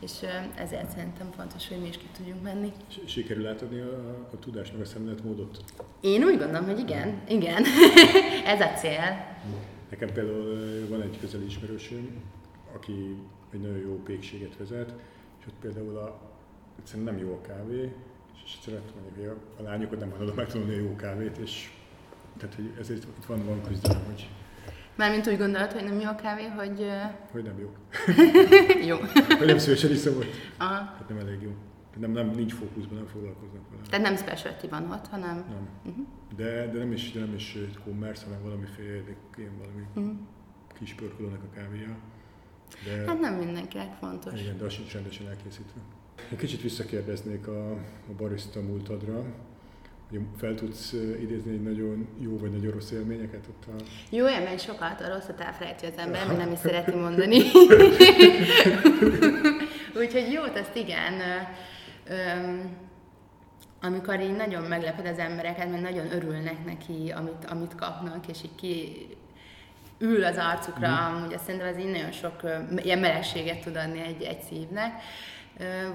és 0.00 0.12
ezért 0.54 0.90
szerintem 0.90 1.30
fontos, 1.36 1.68
hogy 1.68 1.80
mi 1.80 1.88
is 1.88 1.98
ki 1.98 2.06
tudjunk 2.16 2.42
menni. 2.42 2.72
Sikerül 3.04 3.46
átadni 3.46 3.80
a, 3.80 4.28
a 4.32 4.38
tudást, 4.38 4.72
meg 4.72 4.80
a 4.80 4.84
szemléletmódot? 4.84 5.64
Én 6.00 6.22
úgy 6.22 6.38
gondolom, 6.38 6.64
hogy 6.64 6.78
igen, 6.78 7.20
igen, 7.28 7.64
ez 8.54 8.60
a 8.60 8.68
cél. 8.78 9.34
Nekem 9.90 10.12
például 10.12 10.86
van 10.88 11.02
egy 11.02 11.18
közeli 11.20 11.44
ismerősöm, 11.44 12.22
aki 12.74 13.16
egy 13.52 13.60
nagyon 13.60 13.78
jó 13.78 14.02
pékséget 14.02 14.56
vezet, 14.56 14.94
és 15.40 15.46
ott 15.46 15.58
például 15.60 15.96
a, 15.96 16.20
egyszerűen 16.78 17.04
nem 17.04 17.18
jó 17.18 17.32
a 17.32 17.40
kávé, 17.40 17.92
és 18.44 18.50
szeret 18.62 18.94
mondjuk, 18.94 19.16
hogy 19.16 19.38
a, 19.58 19.68
lányokat 19.68 19.98
nem 19.98 20.10
hajlandó 20.10 20.34
megtanulni 20.34 20.74
a 20.74 20.78
jó 20.78 20.96
kávét, 20.96 21.36
és 21.36 21.70
tehát 22.38 22.54
hogy 22.54 22.72
ezért 22.78 23.04
itt 23.04 23.24
van, 23.24 23.44
van 23.44 23.62
küzdelem, 23.62 24.04
hogy 24.04 24.28
Mármint 24.96 25.26
úgy 25.26 25.38
gondolod, 25.38 25.72
hogy 25.72 25.84
nem 25.84 26.00
jó 26.00 26.08
a 26.08 26.14
kávé, 26.14 26.46
hogy... 26.46 26.86
Hogy 27.30 27.42
nem 27.42 27.58
jó. 27.58 27.72
jó. 28.90 28.96
hogy 29.38 29.46
nem 29.46 29.58
szívesen 29.58 29.90
iszom 29.90 30.16
ott. 30.16 30.26
Aha. 30.56 30.74
Hát 30.74 31.08
nem 31.08 31.18
elég 31.18 31.42
jó. 31.42 31.54
Nem, 31.96 32.10
nem, 32.10 32.30
nincs 32.30 32.52
fókuszban, 32.54 32.96
nem 32.96 33.06
foglalkoznak 33.06 33.70
vele. 33.70 33.82
Tehát 33.90 34.04
nem 34.04 34.16
specialty 34.16 34.66
van 34.68 34.90
ott, 34.90 35.06
hanem... 35.06 35.44
Nem. 35.48 35.68
Uh-huh. 35.84 36.06
De, 36.36 36.70
de 36.72 36.78
nem 36.78 36.92
is, 36.92 37.12
de 37.12 37.20
nem 37.20 37.34
is 37.34 37.58
commerce, 37.84 38.24
hanem 38.24 38.42
valamiféle 38.42 39.02
ilyen 39.36 39.58
valami 39.58 39.82
uh-huh. 39.94 40.16
kis 40.78 40.94
pörkölőnek 40.94 41.42
a 41.42 41.54
kávéja. 41.54 41.96
De, 42.84 43.04
hát 43.06 43.20
nem 43.20 43.34
mindenkinek 43.34 43.94
fontos. 43.94 44.40
Igen, 44.40 44.58
de 44.58 44.64
az 44.64 44.72
sincs 44.72 44.92
rendesen 44.92 45.28
elkészítve. 45.28 45.80
Kicsit 46.38 46.62
visszakérdeznék 46.62 47.46
a, 47.46 47.70
a 47.72 48.12
barista 48.16 48.60
múltadra. 48.60 49.24
Hogy 50.10 50.20
fel 50.38 50.54
tudsz 50.54 50.92
idézni 51.20 51.52
egy 51.52 51.62
nagyon 51.62 52.08
jó 52.18 52.38
vagy 52.38 52.50
nagyon 52.50 52.72
rossz 52.72 52.90
élményeket 52.90 53.46
ott 53.48 53.64
a... 53.66 53.82
Jó 54.10 54.28
élmény 54.28 54.58
sokat, 54.58 55.00
a 55.00 55.14
rosszat 55.14 55.40
elfelejti 55.40 55.86
az 55.86 55.96
ember, 55.96 56.26
mert 56.26 56.38
nem 56.38 56.52
is 56.52 56.58
szereti 56.58 56.94
mondani. 56.94 57.36
Úgyhogy 60.00 60.32
jót, 60.32 60.58
azt 60.58 60.76
igen. 60.76 61.12
Öm, 62.08 62.76
amikor 63.80 64.20
így 64.20 64.36
nagyon 64.36 64.62
megleped 64.62 65.06
az 65.06 65.18
embereket, 65.18 65.70
mert 65.70 65.82
nagyon 65.82 66.12
örülnek 66.12 66.64
neki, 66.64 67.12
amit, 67.16 67.44
amit 67.48 67.74
kapnak, 67.74 68.28
és 68.28 68.38
így 68.44 68.54
ki 68.54 69.06
ül 69.98 70.24
az 70.24 70.36
arcukra, 70.36 70.88
mm. 70.88 71.14
amúgy 71.14 71.34
azt 71.34 71.44
szerintem 71.44 71.68
ez 71.68 71.78
így 71.78 71.90
nagyon 71.90 72.12
sok 72.12 72.40
ilyen 72.76 72.98
melegséget 72.98 73.60
tud 73.60 73.76
adni 73.76 74.00
egy, 74.00 74.22
egy 74.22 74.40
szívnek 74.40 75.02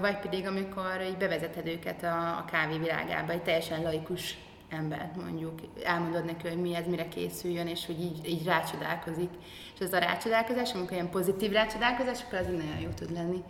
vagy 0.00 0.18
pedig 0.18 0.46
amikor 0.46 1.04
így 1.08 1.16
bevezeted 1.16 1.66
őket 1.66 2.02
a, 2.02 2.38
a 2.38 2.44
kávé 2.50 2.78
világába, 2.78 3.32
egy 3.32 3.42
teljesen 3.42 3.82
laikus 3.82 4.36
embert 4.70 5.16
mondjuk, 5.16 5.60
elmondod 5.84 6.24
neki, 6.24 6.48
hogy 6.48 6.60
mi 6.60 6.74
ez, 6.74 6.86
mire 6.86 7.08
készüljön, 7.08 7.66
és 7.66 7.86
hogy 7.86 8.00
így, 8.00 8.28
így 8.28 8.44
rácsodálkozik. 8.44 9.30
És 9.74 9.80
az 9.80 9.92
a 9.92 9.98
rácsodálkozás, 9.98 10.74
amikor 10.74 10.92
ilyen 10.92 11.10
pozitív 11.10 11.52
rácsodálkozás, 11.52 12.22
akkor 12.22 12.38
az 12.38 12.46
így 12.46 12.56
nagyon 12.56 12.80
jó 12.80 12.88
tud 12.88 13.12
lenni. 13.12 13.42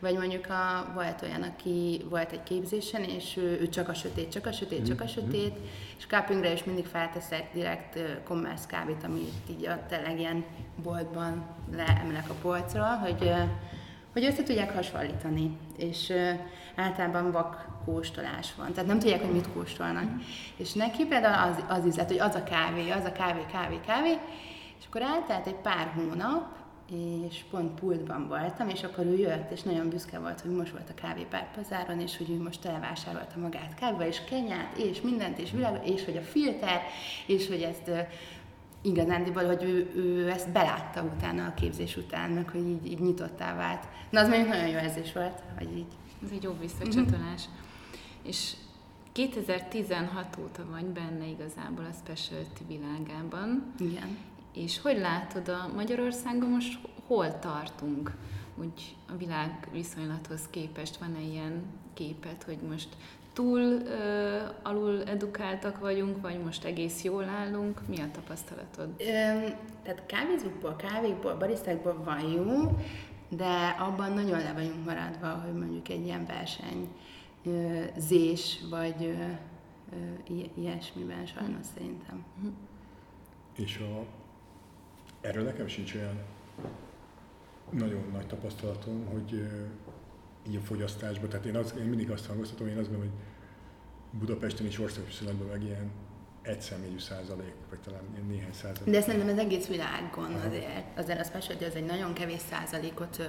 Vagy 0.00 0.14
mondjuk 0.14 0.46
a, 0.46 0.92
volt 0.94 1.22
olyan, 1.22 1.42
aki 1.42 2.04
volt 2.08 2.32
egy 2.32 2.42
képzésen, 2.42 3.02
és 3.02 3.36
ő, 3.36 3.60
ő 3.60 3.68
csak 3.68 3.88
a 3.88 3.94
sötét, 3.94 4.30
csak 4.30 4.46
a 4.46 4.52
sötét, 4.52 4.86
csak 4.86 5.00
a 5.00 5.04
mhm. 5.04 5.12
sötét, 5.12 5.54
és 5.98 6.06
cuppingre 6.06 6.52
is 6.52 6.64
mindig 6.64 6.86
felteszek 6.86 7.52
direkt 7.52 7.98
commerce 8.24 8.66
kávét, 8.68 9.04
amit 9.04 9.32
így 9.50 9.66
a 9.66 9.86
tényleg 9.88 10.18
ilyen 10.18 10.44
boltban 10.82 11.46
leemelek 11.72 12.30
a 12.30 12.34
polcról, 12.42 12.96
hogy 12.96 13.32
hogy 14.18 14.26
össze 14.26 14.42
tudják 14.42 14.74
hasonlítani, 14.74 15.56
és 15.76 16.12
általában 16.76 17.30
vak 17.30 17.66
kóstolás 17.84 18.54
van, 18.56 18.72
tehát 18.72 18.88
nem 18.88 18.98
tudják, 18.98 19.20
hogy 19.20 19.32
mit 19.32 19.52
kóstolnak. 19.52 20.04
Mm. 20.04 20.18
És 20.56 20.72
neki 20.72 21.04
például 21.04 21.52
az, 21.52 21.78
az 21.78 21.84
üzlet, 21.84 22.08
hogy 22.08 22.18
az 22.18 22.34
a 22.34 22.42
kávé, 22.42 22.90
az 22.90 23.04
a 23.04 23.12
kávé, 23.12 23.44
kávé, 23.52 23.80
kávé, 23.86 24.18
és 24.78 24.84
akkor 24.88 25.02
eltelt 25.02 25.46
egy 25.46 25.54
pár 25.54 25.92
hónap, 25.94 26.56
és 27.28 27.44
pont 27.50 27.80
pultban 27.80 28.28
voltam, 28.28 28.68
és 28.68 28.82
akkor 28.82 29.04
ő 29.04 29.18
jött, 29.18 29.50
és 29.50 29.62
nagyon 29.62 29.88
büszke 29.88 30.18
volt, 30.18 30.40
hogy 30.40 30.50
most 30.50 30.70
volt 30.70 30.90
a 30.90 31.00
kávépárpazáron, 31.00 32.00
és 32.00 32.16
hogy 32.16 32.30
ő 32.30 32.42
most 32.42 32.64
elvásárolta 32.64 33.38
magát 33.38 33.74
kávéval, 33.74 34.06
és 34.06 34.24
kenyát, 34.24 34.76
és 34.76 35.00
mindent, 35.00 35.38
és 35.38 35.50
világot, 35.50 35.86
és 35.86 36.04
hogy 36.04 36.16
a 36.16 36.20
filter, 36.20 36.80
és 37.26 37.48
hogy 37.48 37.62
ezt 37.62 37.90
igazándiból, 38.82 39.46
hogy 39.46 39.62
ő, 39.62 39.92
ő 39.96 40.30
ezt 40.30 40.52
belátta 40.52 41.02
utána 41.02 41.46
a 41.46 41.54
képzés 41.54 41.96
után, 41.96 42.30
meg 42.30 42.48
hogy 42.48 42.66
így, 42.66 42.86
így 42.86 43.00
nyitottá 43.00 43.56
vált. 43.56 43.88
Na, 44.10 44.20
az 44.20 44.28
mondjuk 44.28 44.48
nagyon 44.48 44.68
jó 44.68 44.78
érzés 44.78 45.12
volt, 45.12 45.42
hogy 45.58 45.76
így. 45.76 45.92
Ez 46.24 46.30
egy 46.32 46.42
jó 46.42 46.56
visszacsatolás. 46.60 47.48
Mm-hmm. 47.48 48.28
És 48.28 48.52
2016 49.12 50.38
óta 50.42 50.66
vagy 50.70 50.84
benne 50.84 51.26
igazából 51.26 51.84
a 51.84 51.94
specialty 52.02 52.62
világában. 52.66 53.72
Igen. 53.78 54.16
És 54.54 54.80
hogy 54.80 54.98
látod 54.98 55.48
a 55.48 55.70
Magyarországon 55.74 56.48
most 56.48 56.78
hol 57.06 57.38
tartunk? 57.38 58.12
Úgy 58.56 58.96
a 59.08 59.16
világ 59.16 59.68
viszonylathoz 59.72 60.40
képest 60.50 60.96
van-e 60.96 61.20
ilyen 61.20 61.62
képet, 61.94 62.42
hogy 62.42 62.58
most 62.68 62.88
túl 63.38 63.60
uh, 63.60 63.90
alul 64.62 65.04
edukáltak 65.04 65.78
vagyunk, 65.78 66.20
vagy 66.20 66.42
most 66.42 66.64
egész 66.64 67.02
jól 67.02 67.24
állunk? 67.24 67.86
Mi 67.88 68.00
a 68.00 68.10
tapasztalatod? 68.10 68.88
Öm, 68.98 69.54
tehát 69.82 70.06
kávézókból, 70.06 70.76
kávékból, 70.76 71.34
barisztákból 71.34 72.02
van 72.04 72.20
jó, 72.20 72.78
de 73.28 73.76
abban 73.78 74.12
nagyon 74.12 74.38
le 74.38 74.52
vagyunk 74.52 74.84
maradva, 74.84 75.28
hogy 75.28 75.52
mondjuk 75.52 75.88
egy 75.88 76.04
ilyen 76.04 76.26
verseny 76.26 76.88
ö, 77.44 77.82
zés, 77.96 78.58
vagy 78.70 79.04
ö, 79.04 79.14
ö, 79.92 80.32
ilyesmiben 80.54 81.26
sajnos 81.26 81.66
szerintem. 81.74 82.24
És 83.56 83.78
a, 83.78 84.04
erről 85.20 85.44
nekem 85.44 85.66
sincs 85.66 85.94
olyan 85.94 86.18
nagyon 87.70 88.04
nagy 88.12 88.26
tapasztalatom, 88.26 89.06
hogy 89.06 89.48
így 90.48 90.56
a 90.56 90.60
fogyasztásban, 90.60 91.28
tehát 91.28 91.46
én, 91.46 91.56
az, 91.56 91.74
én 91.78 91.84
mindig 91.84 92.10
azt 92.10 92.26
hangoztatom, 92.26 92.66
én 92.66 92.78
azt 92.78 92.88
gondolom, 92.88 93.10
hogy 93.10 93.20
Budapesten 94.18 94.66
is 94.66 94.78
országviszonylatban 94.78 95.46
meg 95.46 95.62
ilyen 95.62 95.90
egy 96.42 96.60
személyű 96.60 96.98
százalék, 96.98 97.54
vagy 97.70 97.78
talán 97.78 98.00
néhány 98.28 98.52
százalék. 98.52 98.92
De 98.94 99.00
szerintem 99.00 99.28
ez 99.28 99.38
egész 99.38 99.66
világon 99.66 100.32
azért, 100.46 100.98
azért 100.98 101.20
az 101.20 101.30
persze, 101.30 101.52
hogy 101.52 101.62
ez 101.62 101.74
egy 101.74 101.84
nagyon 101.84 102.12
kevés 102.12 102.40
százalékot 102.50 103.22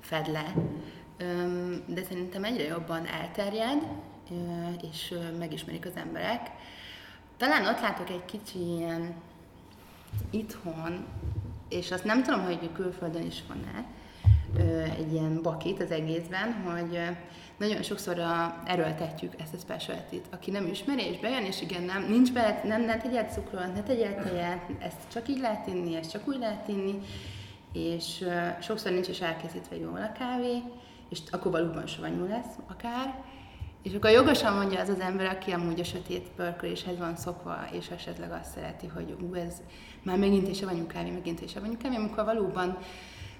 fed 0.00 0.30
le, 0.30 0.54
de 1.86 2.02
szerintem 2.08 2.44
egyre 2.44 2.64
jobban 2.64 3.06
elterjed, 3.06 3.82
és 4.90 5.14
megismerik 5.38 5.86
az 5.86 5.96
emberek. 5.96 6.50
Talán 7.36 7.66
ott 7.66 7.80
látok 7.80 8.10
egy 8.10 8.24
kicsi 8.24 8.58
ilyen 8.58 9.14
itthon, 10.30 11.06
és 11.68 11.90
azt 11.90 12.04
nem 12.04 12.22
tudom, 12.22 12.42
hogy 12.44 12.72
külföldön 12.72 13.26
is 13.26 13.42
van-e, 13.48 13.86
egy 14.98 15.12
ilyen 15.12 15.42
bakit 15.42 15.82
az 15.82 15.90
egészben, 15.90 16.52
hogy 16.52 17.00
nagyon 17.58 17.82
sokszor 17.82 18.20
erőltetjük 18.64 19.32
ezt 19.40 19.54
a 19.54 19.58
specialty 19.58 20.20
Aki 20.30 20.50
nem 20.50 20.66
ismeri 20.66 21.02
és 21.02 21.18
bejön, 21.18 21.44
és 21.44 21.62
igen, 21.62 21.82
nem, 21.82 22.06
nincs 22.08 22.32
bele, 22.32 22.60
nem, 22.64 22.82
ne 22.82 22.96
tegyed 22.96 23.30
cukrot, 23.30 23.74
ne 23.74 23.82
tegyed 23.82 24.22
tejet, 24.22 24.62
ezt 24.78 25.12
csak 25.12 25.28
így 25.28 25.38
lehet 25.38 25.66
inni, 25.66 25.96
ezt 25.96 26.10
csak 26.10 26.28
úgy 26.28 26.38
lehet 26.38 26.68
inni, 26.68 26.98
és 27.72 28.24
sokszor 28.60 28.92
nincs 28.92 29.08
is 29.08 29.20
elkészítve 29.20 29.76
jól 29.76 30.02
a 30.02 30.18
kávé, 30.18 30.62
és 31.08 31.18
akkor 31.30 31.52
valóban 31.52 31.86
savanyú 31.86 32.26
lesz 32.26 32.54
akár, 32.68 33.24
és 33.82 33.94
akkor 33.94 34.10
jogosan 34.10 34.54
mondja 34.54 34.80
az 34.80 34.88
az 34.88 35.00
ember, 35.00 35.26
aki 35.26 35.50
amúgy 35.50 35.80
a 35.80 35.84
sötét 35.84 36.28
pörköléshez 36.36 36.98
van 36.98 37.16
szokva, 37.16 37.56
és 37.72 37.88
esetleg 37.88 38.32
azt 38.32 38.52
szereti, 38.54 38.86
hogy 38.86 39.16
ú, 39.20 39.34
ez 39.34 39.56
már 40.02 40.18
megint 40.18 40.48
is 40.48 40.58
savanyú 40.58 40.86
kávé, 40.86 41.10
megint 41.10 41.40
is 41.40 41.50
savanyú 41.50 41.76
kávé, 41.76 41.96
amikor 41.96 42.24
valóban 42.24 42.78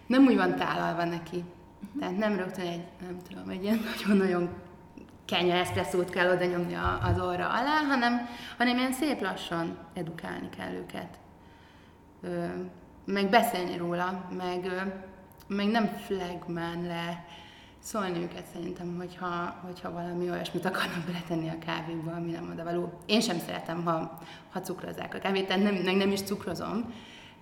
nem 0.09 0.27
úgy 0.27 0.37
van 0.37 0.57
tálalva 0.57 1.05
neki. 1.05 1.45
Tehát 2.01 2.17
nem 2.17 2.37
rögtön 2.37 2.67
egy, 2.67 2.85
nem 3.01 3.19
tudom, 3.29 3.49
egy 3.49 3.63
ilyen 3.63 3.81
nagyon-nagyon 3.85 4.49
kenya 5.25 5.55
eszpresszót 5.55 6.11
kell 6.11 6.33
oda 6.33 6.45
nyomni 6.45 6.75
az 7.03 7.21
orra 7.21 7.49
alá, 7.49 7.83
hanem, 7.89 8.29
hanem 8.59 8.77
ilyen 8.77 8.93
szép 8.93 9.21
lassan 9.21 9.79
edukálni 9.95 10.49
kell 10.57 10.73
őket. 10.73 11.19
Ö, 12.23 12.45
meg 13.05 13.29
beszélni 13.29 13.77
róla, 13.77 14.29
meg, 14.37 14.65
ö, 14.65 14.81
meg 15.47 15.67
nem 15.67 15.87
flagman 15.87 16.87
le 16.87 17.25
szólni 17.79 18.23
őket 18.23 18.47
szerintem, 18.53 18.97
hogyha, 18.97 19.61
hogyha 19.65 19.93
valami 19.93 20.31
olyasmit 20.31 20.65
akarnak 20.65 21.05
beletenni 21.07 21.49
a 21.49 21.59
kávéba, 21.59 22.13
ami 22.13 22.31
nem 22.31 22.51
oda 22.53 22.65
való. 22.65 23.01
Én 23.07 23.21
sem 23.21 23.39
szeretem, 23.39 23.85
ha, 23.85 24.19
ha 24.51 24.61
cukrozzák 24.61 25.15
a 25.15 25.19
kávét, 25.19 25.47
tehát 25.47 25.63
nem, 25.63 25.75
nem, 25.75 25.97
nem 25.97 26.11
is 26.11 26.23
cukrozom 26.23 26.95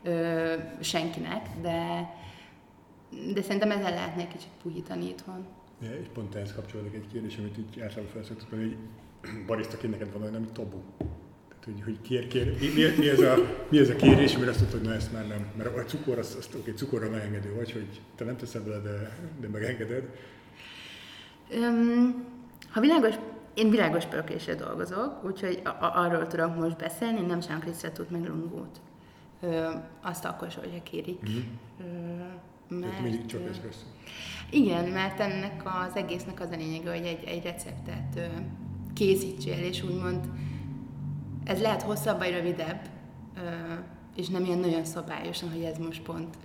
ö, 0.02 0.54
senkinek, 0.80 1.48
de, 1.60 2.10
de 3.34 3.42
szerintem 3.42 3.70
ezzel 3.70 3.90
lehetne 3.90 4.22
egy 4.22 4.28
kicsit 4.28 4.50
puhítani 4.62 5.08
itthon. 5.08 5.46
Ja, 5.82 5.94
és 5.94 6.06
pont 6.12 6.34
ehhez 6.34 6.54
kapcsolódik 6.54 6.94
egy 6.94 7.06
kérdés, 7.12 7.36
amit 7.36 7.58
így 7.58 7.80
általában 7.80 8.12
felszoktuk, 8.12 8.48
hogy 8.48 8.76
barisztaként 9.46 9.92
neked 9.92 10.12
van 10.12 10.22
olyan, 10.22 10.34
ami 10.34 10.46
tabu. 10.52 10.78
Tehát, 11.48 11.64
hogy, 11.64 11.82
hogy 11.84 12.00
kér, 12.00 12.26
kér, 12.26 12.58
mi, 12.60 12.66
mi, 12.66 12.82
mi, 12.98 13.08
ez 13.08 13.20
a, 13.20 13.34
mi 13.68 13.78
ez 13.78 13.88
a 13.88 13.96
kérés, 13.96 14.34
amire 14.34 14.50
azt 14.50 14.60
mondod, 14.60 14.78
hogy 14.78 14.88
na 14.88 14.94
ezt 14.94 15.12
már 15.12 15.26
nem. 15.26 15.46
Mert 15.56 15.76
a 15.76 15.84
cukor, 15.84 16.18
azt, 16.18 16.36
azt 16.36 16.54
oké, 16.54 16.72
cukorra 16.72 17.10
megengedő 17.10 17.54
vagy, 17.54 17.72
hogy 17.72 18.00
te 18.14 18.24
nem 18.24 18.36
teszed 18.36 18.62
bele, 18.62 18.78
de, 18.78 19.18
de 19.40 19.48
megengeded. 19.48 20.04
Um, 21.50 22.24
ha 22.68 22.80
világos, 22.80 23.14
én 23.54 23.70
világos 23.70 24.04
pörkésre 24.04 24.54
dolgozok, 24.54 25.24
úgyhogy 25.24 25.60
a, 25.64 25.68
a, 25.68 26.04
arról 26.04 26.26
tudok 26.26 26.56
most 26.56 26.76
beszélni, 26.76 27.20
nem 27.20 27.40
sem 27.40 27.58
Krisztátút 27.58 28.10
meg 28.10 28.28
lungót. 28.28 28.80
Ö, 29.40 29.68
azt 30.02 30.24
akkor, 30.24 30.48
hogyha 30.52 30.82
kérik. 30.82 31.20
Mm-hmm. 31.28 31.40
Ö, 31.80 32.24
mert, 32.68 33.00
mindig 33.00 33.26
csak 33.26 33.48
ez 33.48 33.84
Igen, 34.50 34.84
mert 34.84 35.20
ennek 35.20 35.62
az 35.64 35.96
egésznek 35.96 36.40
az 36.40 36.50
a 36.50 36.56
lényege, 36.56 36.90
hogy 36.90 37.06
egy, 37.06 37.24
egy 37.24 37.42
receptet 37.42 38.30
készítsél, 38.94 39.64
és 39.64 39.82
úgymond 39.82 40.28
ez 41.44 41.60
lehet 41.60 41.82
hosszabb 41.82 42.18
vagy 42.18 42.30
rövidebb, 42.30 42.80
és 44.16 44.28
nem 44.28 44.44
ilyen 44.44 44.58
nagyon 44.58 44.84
szabályosan, 44.84 45.50
hogy 45.50 45.62
ez 45.62 45.78
most 45.78 46.02
pont 46.02 46.36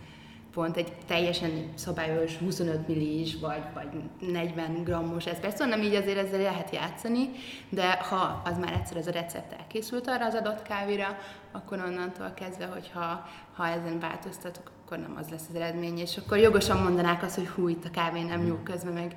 pont 0.53 0.77
egy 0.77 0.93
teljesen 1.07 1.69
szabályos 1.75 2.37
25 2.37 2.87
millis 2.87 3.35
vagy, 3.39 3.63
vagy 3.73 3.87
40 4.31 4.83
grammos. 4.83 5.25
Eszpresszó, 5.25 5.65
nem 5.65 5.81
így 5.81 5.95
azért 5.95 6.17
ezzel 6.17 6.41
lehet 6.41 6.73
játszani, 6.73 7.29
de 7.69 7.91
ha 7.91 8.41
az 8.45 8.57
már 8.57 8.73
egyszer 8.73 8.97
ez 8.97 9.07
a 9.07 9.11
recept 9.11 9.53
elkészült 9.53 10.07
arra 10.07 10.25
az 10.25 10.33
adott 10.33 10.61
kávéra, 10.61 11.17
akkor 11.51 11.79
onnantól 11.79 12.31
kezdve, 12.35 12.65
hogyha 12.65 13.29
ha 13.53 13.67
ezen 13.67 13.99
változtatok, 13.99 14.71
akkor 14.91 15.03
nem 15.03 15.17
az 15.17 15.29
lesz 15.29 15.47
az 15.49 15.55
eredmény, 15.55 15.97
és 15.97 16.17
akkor 16.17 16.37
jogosan 16.37 16.83
mondanák 16.83 17.23
azt, 17.23 17.35
hogy 17.35 17.47
hú, 17.47 17.67
itt 17.67 17.85
a 17.85 17.89
kávé 17.89 18.23
nem 18.23 18.45
jó 18.45 18.55
közben 18.55 18.93
meg. 18.93 19.15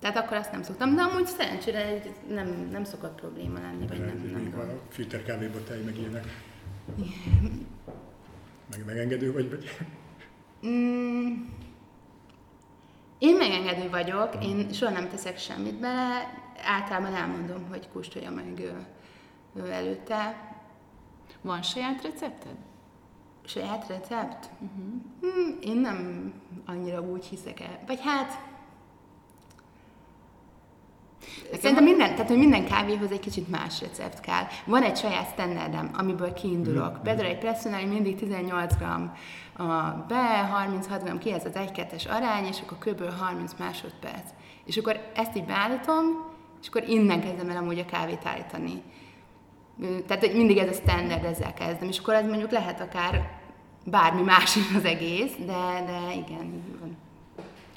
Tehát 0.00 0.16
akkor 0.16 0.36
azt 0.36 0.52
nem 0.52 0.62
szoktam, 0.62 0.94
de 0.94 1.02
amúgy 1.02 1.26
szerencsére 1.26 2.02
nem, 2.28 2.68
nem 2.70 2.84
szokott 2.84 3.20
probléma 3.20 3.60
lenni, 3.60 3.86
vagy 3.86 3.98
nem, 3.98 4.30
nem, 4.32 4.42
nem. 4.42 4.60
A 4.60 4.92
filter 4.92 5.22
kávéba 5.22 5.62
tej 5.62 5.82
meg 5.82 5.98
ilyenek. 5.98 6.24
Meg 8.70 8.84
megengedő 8.86 9.32
vagy, 9.32 9.50
vagy? 9.50 9.64
Mm, 10.66 11.46
én 13.18 13.36
megengedő 13.36 13.90
vagyok, 13.90 14.44
én 14.44 14.72
soha 14.72 14.92
nem 14.92 15.08
teszek 15.08 15.38
semmit 15.38 15.80
bele, 15.80 16.32
általában 16.64 17.14
elmondom, 17.14 17.68
hogy 17.68 17.88
kóstolja 17.92 18.30
meg 18.30 18.58
ő, 18.58 18.86
ő 19.54 19.70
előtte. 19.70 20.48
Van 21.40 21.62
saját 21.62 22.02
recepted? 22.02 22.56
Saját 23.44 23.88
recept? 23.88 24.50
Uh-huh. 24.60 25.38
Mm, 25.38 25.60
én 25.60 25.76
nem 25.76 26.32
annyira 26.66 27.00
úgy 27.00 27.24
hiszek 27.24 27.60
el. 27.60 27.78
Vagy 27.86 28.00
hát 28.02 28.48
Nekem 31.42 31.60
Szerintem 31.60 31.84
minden, 31.84 32.10
tehát, 32.10 32.28
hogy 32.28 32.38
minden 32.38 32.64
kávéhoz 32.64 33.10
egy 33.10 33.20
kicsit 33.20 33.48
más 33.48 33.80
recept 33.80 34.20
kell. 34.20 34.44
Van 34.64 34.82
egy 34.82 34.96
saját 34.96 35.30
standardem, 35.32 35.90
amiből 35.94 36.32
kiindulok. 36.32 36.98
Mm. 36.98 37.02
Például 37.02 37.28
egy 37.28 37.38
presszonál 37.38 37.86
mindig 37.86 38.16
18 38.16 38.76
g 38.76 38.82
a 39.60 40.04
be, 40.08 40.48
36 40.52 41.02
g 41.02 41.18
ki, 41.18 41.32
ez 41.32 41.44
az 41.44 41.52
1-2-es 41.54 42.08
arány, 42.08 42.44
és 42.44 42.60
akkor 42.60 42.78
kb. 42.78 43.18
30 43.18 43.52
másodperc. 43.58 44.30
És 44.64 44.76
akkor 44.76 45.10
ezt 45.14 45.36
így 45.36 45.44
beállítom, 45.44 46.04
és 46.60 46.68
akkor 46.68 46.88
innen 46.88 47.20
kezdem 47.20 47.48
el 47.48 47.56
amúgy 47.56 47.78
a 47.78 47.84
kávét 47.84 48.26
állítani. 48.26 48.82
Tehát, 50.06 50.26
hogy 50.26 50.36
mindig 50.36 50.56
ez 50.56 50.68
a 50.68 50.80
standard, 50.82 51.24
ezzel 51.24 51.54
kezdem. 51.54 51.88
És 51.88 51.98
akkor 51.98 52.14
ez 52.14 52.26
mondjuk 52.26 52.50
lehet 52.50 52.80
akár 52.80 53.38
bármi 53.84 54.22
más 54.22 54.56
is 54.56 54.74
az 54.76 54.84
egész, 54.84 55.32
de, 55.38 55.84
de 55.86 56.14
igen, 56.14 56.62
van. 56.80 56.96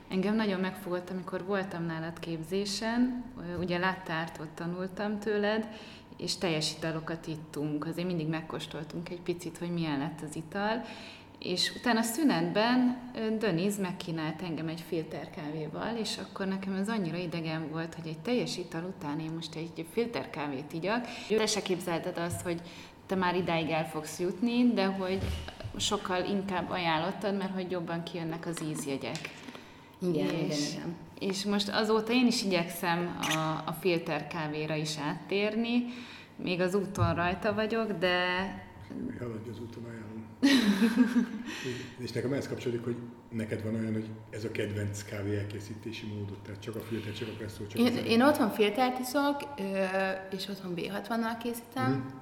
Engem 0.10 0.36
nagyon 0.36 0.60
megfogott, 0.60 1.10
amikor 1.10 1.46
voltam 1.46 1.86
nálad 1.86 2.20
képzésen, 2.20 3.24
ugye 3.60 3.78
láttártot 3.78 4.48
tanultam 4.48 5.20
tőled, 5.20 5.68
és 6.18 6.38
teljes 6.38 6.74
italokat 6.78 7.28
ittunk. 7.28 7.86
Azért 7.86 8.08
mindig 8.08 8.28
megkóstoltunk 8.28 9.10
egy 9.10 9.22
picit, 9.22 9.58
hogy 9.58 9.72
milyen 9.72 10.00
lett 10.00 10.22
az 10.30 10.36
ital, 10.36 10.82
és 11.44 11.74
utána 11.76 12.00
a 12.00 12.04
szünetben 12.04 12.98
Döniz 13.40 13.80
megkínált 13.80 14.42
engem 14.42 14.68
egy 14.68 14.84
filterkávéval, 14.88 15.96
és 15.98 16.18
akkor 16.18 16.48
nekem 16.48 16.74
ez 16.74 16.90
annyira 16.90 17.18
idegen 17.18 17.70
volt, 17.72 17.94
hogy 17.94 18.08
egy 18.08 18.20
teljes 18.20 18.58
ital 18.58 18.84
után 18.84 19.20
én 19.20 19.32
most 19.32 19.56
egy 19.56 19.86
filterkávét 19.92 20.74
igyak. 20.74 21.06
Te 21.28 21.46
se 21.46 21.62
képzelted 21.62 22.18
azt, 22.18 22.42
hogy 22.42 22.62
te 23.06 23.16
már 23.16 23.36
idáig 23.36 23.70
el 23.70 23.88
fogsz 23.88 24.20
jutni, 24.20 24.74
de 24.74 24.86
hogy 24.86 25.20
sokkal 25.78 26.26
inkább 26.26 26.70
ajánlottad, 26.70 27.38
mert 27.38 27.54
hogy 27.54 27.72
jobban 27.72 28.04
kijönnek 28.04 28.46
az 28.46 28.64
ízjegyek. 28.70 29.18
Igen, 30.02 30.28
és, 30.28 30.34
igen, 30.34 30.72
igen. 30.72 30.96
És 31.20 31.46
most 31.46 31.70
azóta 31.70 32.12
én 32.12 32.28
is 32.28 32.44
igyekszem 32.44 33.18
a, 33.22 33.70
a 33.70 33.72
filter 33.80 34.28
kávéra 34.28 34.76
is 34.76 34.98
áttérni, 34.98 35.86
még 36.36 36.62
az 36.62 36.76
úton 36.76 37.16
rajta 37.16 37.54
vagyok, 37.54 37.92
de... 37.92 38.16
Haladj 39.20 39.50
az 39.50 39.60
úton, 39.60 39.84
ajánlom. 39.84 40.13
és 42.04 42.12
nekem 42.12 42.32
ehhez 42.32 42.48
kapcsolódik, 42.48 42.84
hogy 42.84 42.96
neked 43.30 43.64
van 43.64 43.76
olyan, 43.76 43.94
hogy 43.94 44.10
ez 44.30 44.44
a 44.44 44.52
kedvenc 44.52 45.04
kávé 45.04 45.38
elkészítési 45.38 46.06
módot, 46.06 46.40
tehát 46.44 46.62
csak 46.62 46.76
a 46.76 46.80
filter, 46.80 47.14
csak 47.14 47.28
a 47.28 47.32
presszó, 47.38 47.68
csak 47.68 47.80
én, 47.80 48.06
én 48.06 48.22
otthon 48.22 48.50
filtert 48.50 49.00
iszok, 49.00 49.42
és 50.32 50.48
otthon 50.48 50.74
B60-nal 50.76 51.38
készítem. 51.44 51.92
Mm. 51.92 52.22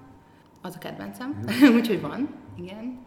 Az 0.62 0.76
a 0.76 0.78
kedvencem, 0.78 1.30
mm. 1.30 1.76
úgyhogy 1.78 2.02
van, 2.02 2.30
igen. 2.58 3.00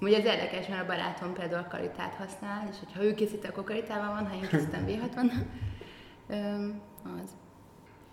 Ugye 0.00 0.18
ez 0.18 0.24
érdekes, 0.24 0.68
mert 0.68 0.82
a 0.82 0.86
barátom 0.86 1.32
például 1.32 1.66
karitát 1.66 2.14
használ, 2.14 2.68
és 2.70 2.76
hogyha 2.78 3.04
ő 3.04 3.14
készít, 3.14 3.44
akkor 3.44 3.64
karitával 3.64 4.14
van, 4.14 4.26
ha 4.26 4.34
én 4.34 4.48
készítem 4.48 4.84
V60. 4.86 5.32
az. 7.02 7.30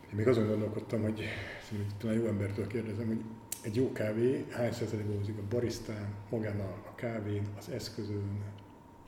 Én 0.10 0.16
még 0.16 0.28
azon 0.28 0.48
gondolkodtam, 0.48 1.02
hogy 1.02 1.24
szerintem 1.68 1.98
talán 1.98 2.16
jó 2.16 2.26
embertől 2.26 2.68
kérdezem, 2.68 3.08
hogy 3.08 3.22
egy 3.68 3.76
jó 3.76 3.92
kávé 3.92 4.46
hány 4.52 4.72
százalékban 4.72 5.08
dolgozik 5.08 5.38
a 5.38 5.48
baristán, 5.50 6.14
magán 6.30 6.60
a, 6.60 6.90
a 6.90 6.96
kávén, 6.96 7.48
az 7.58 7.70
eszközön, 7.70 8.42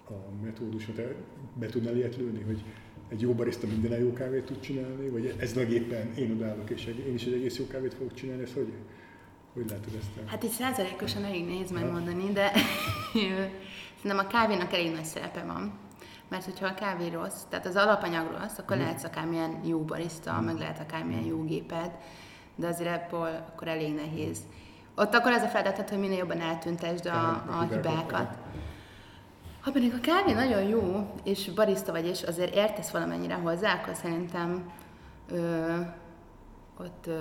a 0.07 0.43
metóduson, 0.43 0.95
te 0.95 1.15
be 1.53 1.65
tudnál 1.65 1.95
ilyet 1.95 2.15
lőni, 2.15 2.41
hogy 2.41 2.63
egy 3.07 3.21
jó 3.21 3.33
barista 3.33 3.67
minden 3.67 3.99
jó 3.99 4.13
kávét 4.13 4.43
tud 4.43 4.59
csinálni, 4.59 5.09
vagy 5.09 5.35
ez 5.39 5.57
éppen 5.57 6.13
én 6.15 6.31
odállok, 6.31 6.69
és 6.69 6.85
én 7.07 7.13
is 7.13 7.25
egy 7.25 7.33
egész 7.33 7.57
jó 7.57 7.67
kávét 7.67 7.93
fogok 7.93 8.13
csinálni, 8.13 8.43
ez 8.43 8.53
hogy, 8.53 8.73
hogy 9.53 9.69
látod 9.69 9.93
ezt? 9.97 10.17
El? 10.17 10.23
Hát 10.25 10.43
itt 10.43 10.51
százalékosan 10.51 11.23
elég 11.23 11.45
nehéz 11.45 11.71
megmondani, 11.71 12.31
de 12.31 12.51
szerintem 14.01 14.25
a 14.25 14.27
kávénak 14.27 14.73
elég 14.73 14.91
nagy 14.91 15.05
szerepe 15.05 15.43
van. 15.43 15.73
Mert 16.27 16.45
hogyha 16.45 16.65
a 16.65 16.73
kávé 16.73 17.07
rossz, 17.07 17.41
tehát 17.49 17.65
az 17.65 17.75
alapanyag 17.75 18.37
rossz, 18.39 18.57
akkor 18.57 18.75
mm. 18.75 18.79
lehetsz 18.79 19.03
akármilyen 19.03 19.59
jó 19.65 19.79
barista, 19.79 20.39
mm. 20.41 20.45
meg 20.45 20.57
lehet 20.57 20.79
akármilyen 20.79 21.23
jó 21.23 21.43
géped, 21.43 21.91
de 22.59 22.67
azért 22.67 22.89
ebből 22.89 23.45
akkor 23.47 23.67
elég 23.67 23.95
nehéz. 23.95 24.39
Ott 24.95 25.13
akkor 25.13 25.31
az 25.31 25.41
a 25.41 25.47
feladat, 25.47 25.89
hogy 25.89 25.99
minél 25.99 26.17
jobban 26.17 26.41
eltüntesd 26.41 27.05
a, 27.05 27.29
a 27.49 27.67
hibákat. 27.69 28.37
Ha 29.61 29.71
pedig 29.71 29.93
a 29.93 29.99
kávé 30.01 30.33
nagyon 30.33 30.63
jó, 30.63 31.11
és 31.23 31.49
barista 31.49 31.91
vagy, 31.91 32.05
és 32.05 32.23
azért 32.23 32.55
értesz 32.55 32.89
valamennyire 32.89 33.33
hozzá, 33.33 33.73
akkor 33.73 33.95
szerintem 33.95 34.71
ö, 35.31 35.75
ott 36.79 37.07
ö, 37.07 37.19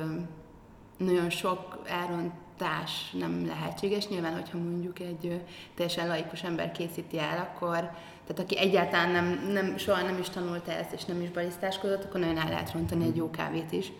nagyon 0.96 1.30
sok 1.30 1.78
elrontás 1.86 3.10
nem 3.10 3.46
lehetséges. 3.46 4.08
Nyilván, 4.08 4.32
hogyha 4.32 4.58
mondjuk 4.58 4.98
egy 4.98 5.26
ö, 5.26 5.34
teljesen 5.74 6.08
laikus 6.08 6.42
ember 6.42 6.72
készíti 6.72 7.18
el, 7.18 7.38
akkor, 7.38 7.78
tehát 8.26 8.38
aki 8.38 8.58
egyáltalán 8.58 9.10
nem, 9.10 9.50
nem, 9.52 9.76
soha 9.76 10.02
nem 10.02 10.18
is 10.18 10.28
tanult 10.28 10.68
ezt, 10.68 10.92
és 10.92 11.04
nem 11.04 11.22
is 11.22 11.30
barisztáskodott, 11.30 12.04
akkor 12.04 12.20
nagyon 12.20 12.38
el 12.38 12.48
lehet 12.48 12.72
rontani 12.72 13.04
egy 13.04 13.16
jó 13.16 13.30
kávét 13.30 13.72
is. 13.72 13.92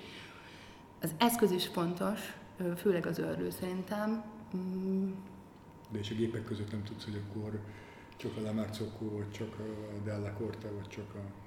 Az 1.01 1.15
eszköz 1.19 1.51
is 1.51 1.67
fontos, 1.67 2.21
főleg 2.77 3.07
az 3.07 3.19
ördő 3.19 3.51
szerintem. 3.51 4.25
Mm. 4.57 5.11
De 5.91 5.99
és 5.99 6.11
a 6.11 6.15
gépek 6.15 6.45
között 6.45 6.73
nem 6.73 6.83
tudsz, 6.83 7.05
hogy 7.05 7.23
akkor 7.29 7.61
csak 8.17 8.37
a 8.37 8.41
Lamarcocco, 8.41 9.05
vagy 9.11 9.31
csak 9.31 9.59
a 9.59 10.05
Della 10.05 10.33
Corte, 10.33 10.69
vagy 10.71 10.89
csak 10.89 11.15
a... 11.15 11.47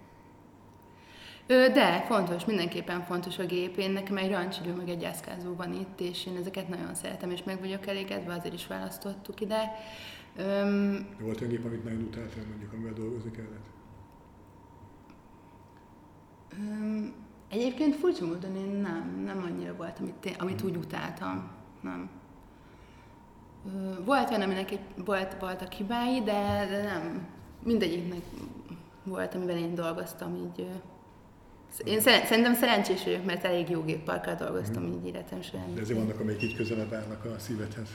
De, 1.47 2.01
fontos, 2.07 2.45
mindenképpen 2.45 3.01
fontos 3.01 3.39
a 3.39 3.45
gép. 3.45 3.77
Én 3.77 3.91
nekem 3.91 4.17
egy 4.17 4.31
rancsidő, 4.31 4.73
meg 4.73 4.89
egy 4.89 5.03
eszkázó 5.03 5.55
van 5.55 5.73
itt, 5.73 5.99
és 5.99 6.25
én 6.25 6.35
ezeket 6.35 6.67
nagyon 6.67 6.95
szeretem, 6.95 7.31
és 7.31 7.43
meg 7.43 7.59
vagyok 7.59 7.87
elégedve, 7.87 8.33
azért 8.33 8.53
is 8.53 8.67
választottuk 8.67 9.41
ide. 9.41 9.71
Um, 10.37 11.07
Volt 11.19 11.41
olyan 11.41 11.53
gép, 11.53 11.65
amit 11.65 11.83
nagyon 11.83 12.01
utáltál, 12.01 12.45
mondjuk, 12.49 12.73
amivel 12.73 12.93
dolgozni 12.93 13.31
kellett? 13.31 13.65
Um, 16.59 17.13
Egyébként 17.51 17.95
furcsa 17.95 18.25
módon 18.25 18.55
én 18.55 18.81
nem, 18.81 19.21
nem 19.25 19.43
annyira 19.43 19.75
volt, 19.75 19.99
amit, 19.99 20.25
én, 20.25 20.35
amit 20.37 20.63
úgy 20.63 20.75
utáltam. 20.75 21.51
Nem. 21.81 22.09
Volt 24.05 24.29
olyan, 24.29 24.41
aminek 24.41 24.71
egy, 24.71 24.79
volt, 25.05 25.35
voltak 25.39 25.71
hibái, 25.71 26.21
de, 26.23 26.67
de 26.69 26.83
nem. 26.83 27.27
Mindegyiknek 27.63 28.21
volt, 29.03 29.35
amivel 29.35 29.57
én 29.57 29.75
dolgoztam 29.75 30.35
így. 30.35 30.67
Én 31.83 32.01
szerintem 32.01 32.53
szerencsés 32.53 33.03
vagyok, 33.03 33.25
mert 33.25 33.43
elég 33.43 33.69
jó 33.69 33.81
gépparkkal 33.81 34.35
dolgoztam 34.35 34.83
mm. 34.83 34.91
így 34.91 35.05
életem 35.05 35.41
során. 35.41 35.73
De 35.73 35.81
ezért 35.81 35.99
vannak, 35.99 36.19
amelyik 36.19 36.41
így 36.41 36.55
közelebb 36.55 36.93
állnak 36.93 37.25
a 37.25 37.39
szívedhez. 37.39 37.89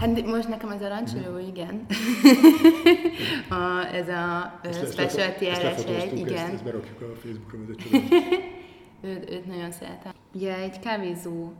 Hát 0.00 0.26
most 0.26 0.48
nekem 0.48 0.70
ez 0.70 0.82
a 0.82 0.88
rancsoló, 0.88 1.34
mm. 1.34 1.48
igen. 1.48 1.86
a, 3.60 3.94
ez 3.94 4.08
a 4.08 4.58
ezt, 4.62 4.92
specialty 4.92 5.44
RS1, 5.44 6.10
igen. 6.14 6.34
Ezt, 6.34 6.52
ezt 6.52 6.64
berakjuk 6.64 7.00
a 7.00 7.16
Facebookra, 7.16 7.58
ez 7.62 7.68
egy 7.68 8.12
őt, 9.10 9.30
őt 9.30 9.46
nagyon 9.46 9.72
szeretem. 9.72 10.12
Ugye 10.34 10.56
egy 10.56 10.78
kávézó 10.78 11.52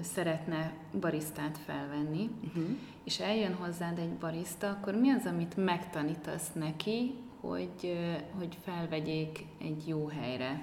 szeretne 0.00 0.72
barisztát 1.00 1.58
felvenni, 1.66 2.30
uh-huh. 2.46 2.64
és 3.04 3.20
eljön 3.20 3.54
hozzád 3.54 3.98
egy 3.98 4.12
barista, 4.12 4.68
akkor 4.68 4.94
mi 4.94 5.10
az, 5.10 5.26
amit 5.26 5.56
megtanítasz 5.56 6.52
neki, 6.52 7.14
hogy, 7.40 7.98
hogy 8.38 8.56
felvegyék 8.64 9.44
egy 9.60 9.88
jó 9.88 10.06
helyre? 10.06 10.62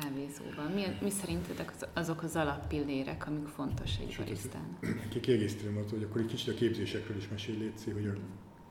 Kávézóban? 0.00 0.70
Mi, 0.74 0.96
mi 1.00 1.10
szerintetek 1.10 1.72
azok 1.94 2.22
az 2.22 2.36
alappillérek, 2.36 3.26
amik 3.26 3.46
fontos 3.46 3.90
egy 4.00 4.14
barisztának? 4.18 5.20
Kiegészítem 5.20 5.76
attól, 5.76 5.98
hogy 5.98 6.06
akkor 6.10 6.20
egy 6.20 6.26
kicsit 6.26 6.54
a 6.54 6.56
képzésekről 6.56 7.16
is 7.16 7.28
mesélj, 7.28 7.58
Léci, 7.58 7.90
hogy 7.90 8.20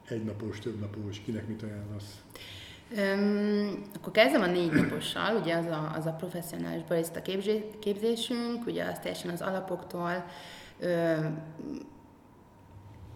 egy 0.08 0.24
napos, 0.24 0.60
több 0.60 0.80
napos, 0.80 1.22
kinek 1.26 1.48
mit 1.48 1.64
ajánlasz? 1.64 2.24
Um, 2.98 3.82
akkor 3.96 4.12
kezdem 4.12 4.42
a 4.42 4.46
négy 4.46 4.72
napossal, 4.72 5.36
ugye 5.36 5.56
az 5.56 5.66
a, 5.66 5.92
az 5.96 6.06
a 6.06 6.12
professzionális 6.12 6.84
barista 6.84 7.22
képzésünk, 7.80 8.66
ugye 8.66 8.84
az 8.84 9.00
teljesen 9.00 9.32
az 9.32 9.42
alapoktól, 9.42 10.26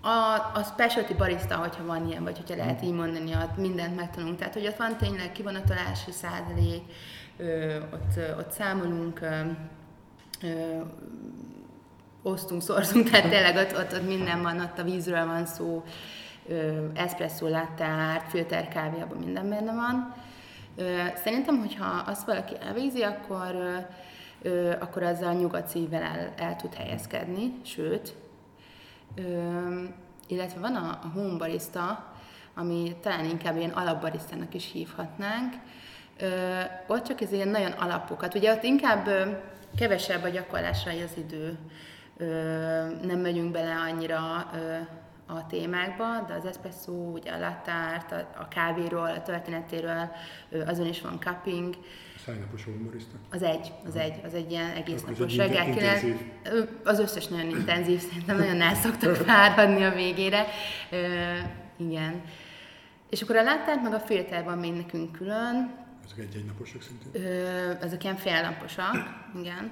a, 0.01 0.35
a 0.53 0.63
specialty 0.63 1.13
barista, 1.13 1.55
hogyha 1.55 1.85
van 1.85 2.07
ilyen, 2.07 2.23
vagy 2.23 2.37
hogyha 2.37 2.55
lehet 2.55 2.83
így 2.83 2.93
mondani, 2.93 3.35
ott 3.35 3.57
mindent 3.57 3.95
megtanulunk. 3.95 4.37
Tehát, 4.37 4.53
hogy 4.53 4.67
ott 4.67 4.77
van 4.77 4.97
tényleg 4.97 5.31
kivonatolási 5.31 6.11
százalék, 6.11 6.81
ott, 7.93 8.37
ott 8.37 8.51
számolunk, 8.51 9.19
osztunk, 12.21 12.61
szorzunk, 12.61 13.09
tehát 13.09 13.29
tényleg 13.29 13.55
ott, 13.55 13.77
ott, 13.77 13.93
ott 13.93 14.07
minden 14.07 14.41
van, 14.41 14.59
ott 14.59 14.79
a 14.79 14.83
vízről 14.83 15.25
van 15.25 15.45
szó, 15.45 15.83
ö, 16.47 16.87
espresso, 16.93 17.47
latte 17.47 17.85
art, 17.85 18.29
filter 18.29 18.67
kávé, 18.67 19.01
abban 19.01 19.17
minden 19.17 19.49
benne 19.49 19.73
van. 19.73 20.15
Szerintem, 21.15 21.59
hogyha 21.59 21.85
azt 21.85 22.25
valaki 22.25 22.55
elvégzi, 22.61 23.01
akkor, 23.01 23.55
akkor 24.79 25.03
azzal 25.03 25.33
nyugodt 25.33 25.67
szívvel 25.67 26.01
el, 26.01 26.33
el 26.37 26.55
tud 26.55 26.73
helyezkedni, 26.73 27.53
sőt, 27.65 28.15
illetve 30.27 30.59
van 30.59 30.75
a, 30.75 30.99
a 31.03 31.07
home 31.13 31.37
barista, 31.37 32.13
ami 32.55 32.95
talán 33.01 33.25
inkább 33.25 33.57
ilyen 33.57 33.69
alapbarisztának 33.69 34.53
is 34.53 34.71
hívhatnánk, 34.71 35.53
Ö, 36.19 36.59
ott 36.87 37.03
csak 37.03 37.21
ez 37.21 37.31
ilyen 37.31 37.47
nagyon 37.47 37.71
alapokat. 37.71 38.35
Ugye 38.35 38.53
ott 38.53 38.63
inkább 38.63 39.07
ö, 39.07 39.21
kevesebb 39.75 40.23
a 40.23 40.29
gyakorlásra 40.29 40.91
az 40.91 41.17
idő. 41.17 41.57
Ö, 42.17 42.25
nem 43.01 43.19
megyünk 43.19 43.51
bele 43.51 43.75
annyira 43.75 44.49
ö, 44.53 44.75
a 45.25 45.45
témákba, 45.47 46.25
de 46.27 46.33
az 46.33 46.45
espresso, 46.45 46.91
ugye 46.91 47.31
a 47.31 47.39
latárt, 47.39 48.11
a, 48.11 48.29
a 48.39 48.47
kávéról, 48.47 49.09
a 49.09 49.21
történetéről, 49.21 50.11
ö, 50.49 50.65
azon 50.65 50.87
is 50.87 51.01
van 51.01 51.19
cupping. 51.19 51.75
Hánynapos 52.25 52.63
humorista? 52.63 53.15
Az 53.31 53.43
egy, 53.43 53.71
az 53.85 53.95
egy, 53.95 54.13
az 54.25 54.33
egy 54.33 54.51
ilyen 54.51 54.71
egész 54.71 55.01
Akkor 55.01 55.17
napos 55.17 55.35
reggel. 55.35 55.97
Az 56.83 56.99
összes 56.99 57.27
nagyon 57.27 57.49
intenzív, 57.49 57.99
szerintem 57.99 58.37
nagyon 58.37 58.61
el 58.61 58.75
szoktak 58.75 59.15
fáradni 59.15 59.83
a 59.83 59.91
végére. 59.91 60.45
Ö, 60.89 60.97
igen. 61.77 62.21
És 63.09 63.21
akkor 63.21 63.35
a 63.35 63.43
láttárt 63.43 63.83
meg 63.83 63.93
a 63.93 63.99
filterban 63.99 64.57
még 64.57 64.73
nekünk 64.73 65.11
külön, 65.11 65.82
ezek 66.05 66.17
egy-egy 66.17 66.45
naposok 66.45 66.81
szintén? 66.81 67.23
Ö, 67.23 67.71
ezek 67.81 68.03
ilyen 68.03 68.15
félnaposak, 68.15 68.95
igen. 69.35 69.71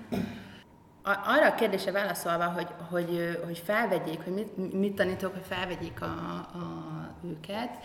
Arra 1.04 1.48
a 1.48 1.56
kérdése 1.56 1.92
válaszolva, 1.92 2.46
hogy, 2.46 2.68
hogy, 2.90 3.40
hogy 3.46 3.58
felvegyék, 3.58 4.24
hogy 4.24 4.34
mit, 4.34 4.74
mit 4.74 4.96
tanítok, 4.96 5.34
hogy 5.34 5.46
felvegyék 5.48 6.02
a, 6.02 6.06
a, 6.06 7.16
őket, 7.26 7.78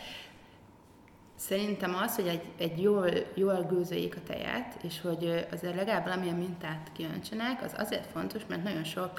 Szerintem 1.38 1.94
az, 1.94 2.14
hogy 2.14 2.26
egy, 2.26 2.42
egy 2.58 2.82
jól, 2.82 3.08
jól 3.34 3.66
gőzöljék 3.70 4.16
a 4.16 4.20
tejet, 4.26 4.76
és 4.82 5.00
hogy 5.00 5.46
azért 5.52 5.74
legalább 5.74 6.04
valamilyen 6.04 6.36
mintát 6.36 6.90
kiöntsenek, 6.92 7.62
az 7.62 7.74
azért 7.76 8.06
fontos, 8.06 8.42
mert 8.48 8.62
nagyon 8.62 8.84
sok 8.84 9.18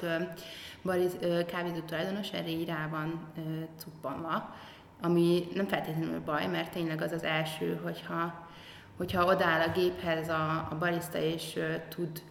bariz, 0.82 1.16
kávézó 1.46 1.80
tulajdonos 1.80 2.30
erre 2.30 2.48
így 2.48 2.66
rá 2.66 2.88
van 2.90 3.32
cuppanva, 3.76 4.54
ami 5.00 5.48
nem 5.54 5.66
feltétlenül 5.66 6.20
baj, 6.20 6.46
mert 6.46 6.72
tényleg 6.72 7.02
az 7.02 7.12
az 7.12 7.22
első, 7.22 7.80
hogyha 7.82 8.47
hogyha 8.98 9.24
odáll 9.24 9.60
a 9.60 9.72
géphez 9.72 10.28
a, 10.28 10.68
a 10.70 10.76
barista 10.78 11.18
és 11.18 11.52
uh, 11.56 11.62
tud 11.88 12.22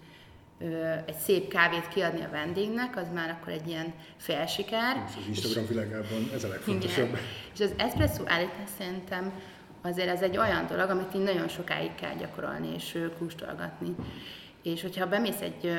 egy 1.05 1.15
szép 1.23 1.47
kávét 1.47 1.87
kiadni 1.87 2.21
a 2.21 2.29
vendégnek, 2.31 2.97
az 2.97 3.07
már 3.13 3.29
akkor 3.29 3.53
egy 3.53 3.67
ilyen 3.67 3.93
felsiker. 4.17 5.03
Ez 5.05 5.13
az 5.17 5.27
Instagram 5.27 5.65
világában 5.67 6.29
ez 6.33 6.43
a 6.43 6.47
legfontosabb. 6.47 7.07
Igen. 7.07 7.19
És 7.53 7.59
az 7.59 7.73
espresso 7.77 8.23
állítás 8.25 8.69
szerintem 8.77 9.31
azért 9.81 10.07
ez 10.07 10.21
egy 10.21 10.37
olyan 10.37 10.65
dolog, 10.67 10.89
amit 10.89 11.15
így 11.15 11.21
nagyon 11.21 11.47
sokáig 11.47 11.95
kell 11.95 12.15
gyakorolni 12.15 12.73
és 12.75 12.97
kóstolgatni. 13.19 13.95
És 14.63 14.81
hogyha 14.81 15.07
bemész 15.07 15.41
egy 15.41 15.71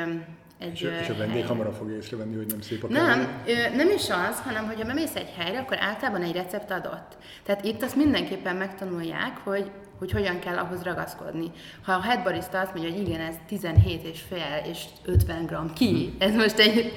egy 0.59 0.73
és, 0.73 0.81
és 0.81 1.09
a 1.09 1.15
vendég 1.15 1.31
helyre. 1.31 1.47
hamarabb 1.47 1.75
fogja 1.75 1.97
észrevenni, 1.97 2.37
hogy 2.37 2.47
nem 2.47 2.61
szép 2.61 2.85
a 2.85 2.89
Nem, 2.89 3.43
nem 3.75 3.91
is 3.91 4.11
az, 4.11 4.41
hanem 4.45 4.67
hogy 4.67 4.81
ha 4.81 4.87
bemész 4.87 5.15
egy 5.15 5.33
helyre, 5.37 5.59
akkor 5.59 5.77
általában 5.81 6.23
egy 6.23 6.35
recept 6.35 6.71
adott. 6.71 7.17
Tehát 7.43 7.65
itt 7.65 7.83
azt 7.83 7.97
mindenképpen 7.97 8.57
megtanulják, 8.57 9.39
hogy 9.45 9.71
hogy 9.99 10.13
hogyan 10.13 10.39
kell 10.39 10.57
ahhoz 10.57 10.83
ragaszkodni. 10.83 11.51
Ha 11.83 11.93
a 11.93 12.01
head 12.01 12.23
barista 12.23 12.61
azt 12.61 12.75
mondja, 12.75 12.93
hogy 12.93 13.09
igen, 13.09 13.21
ez 13.21 13.35
17 13.47 14.05
és 14.05 14.21
fél 14.29 14.63
és 14.71 14.85
50 15.05 15.47
gram 15.47 15.73
ki, 15.73 16.15
ez 16.19 16.35
most 16.35 16.59
egy... 16.59 16.93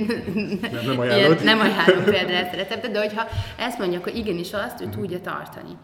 Nem, 0.62 0.86
nem 0.86 1.00
ajánlod. 1.00 1.42
Ilyen, 1.42 1.44
nem 1.44 1.60
ajánlom 1.60 2.04
a 2.08 2.12
receptet, 2.12 2.92
de 2.92 3.00
hogyha 3.00 3.28
ezt 3.58 3.80
mondja, 3.80 4.00
akkor 4.00 4.16
igenis 4.16 4.54
azt 4.54 4.82
ő 4.82 4.90
tudja 4.90 5.22
tartani. 5.22 5.78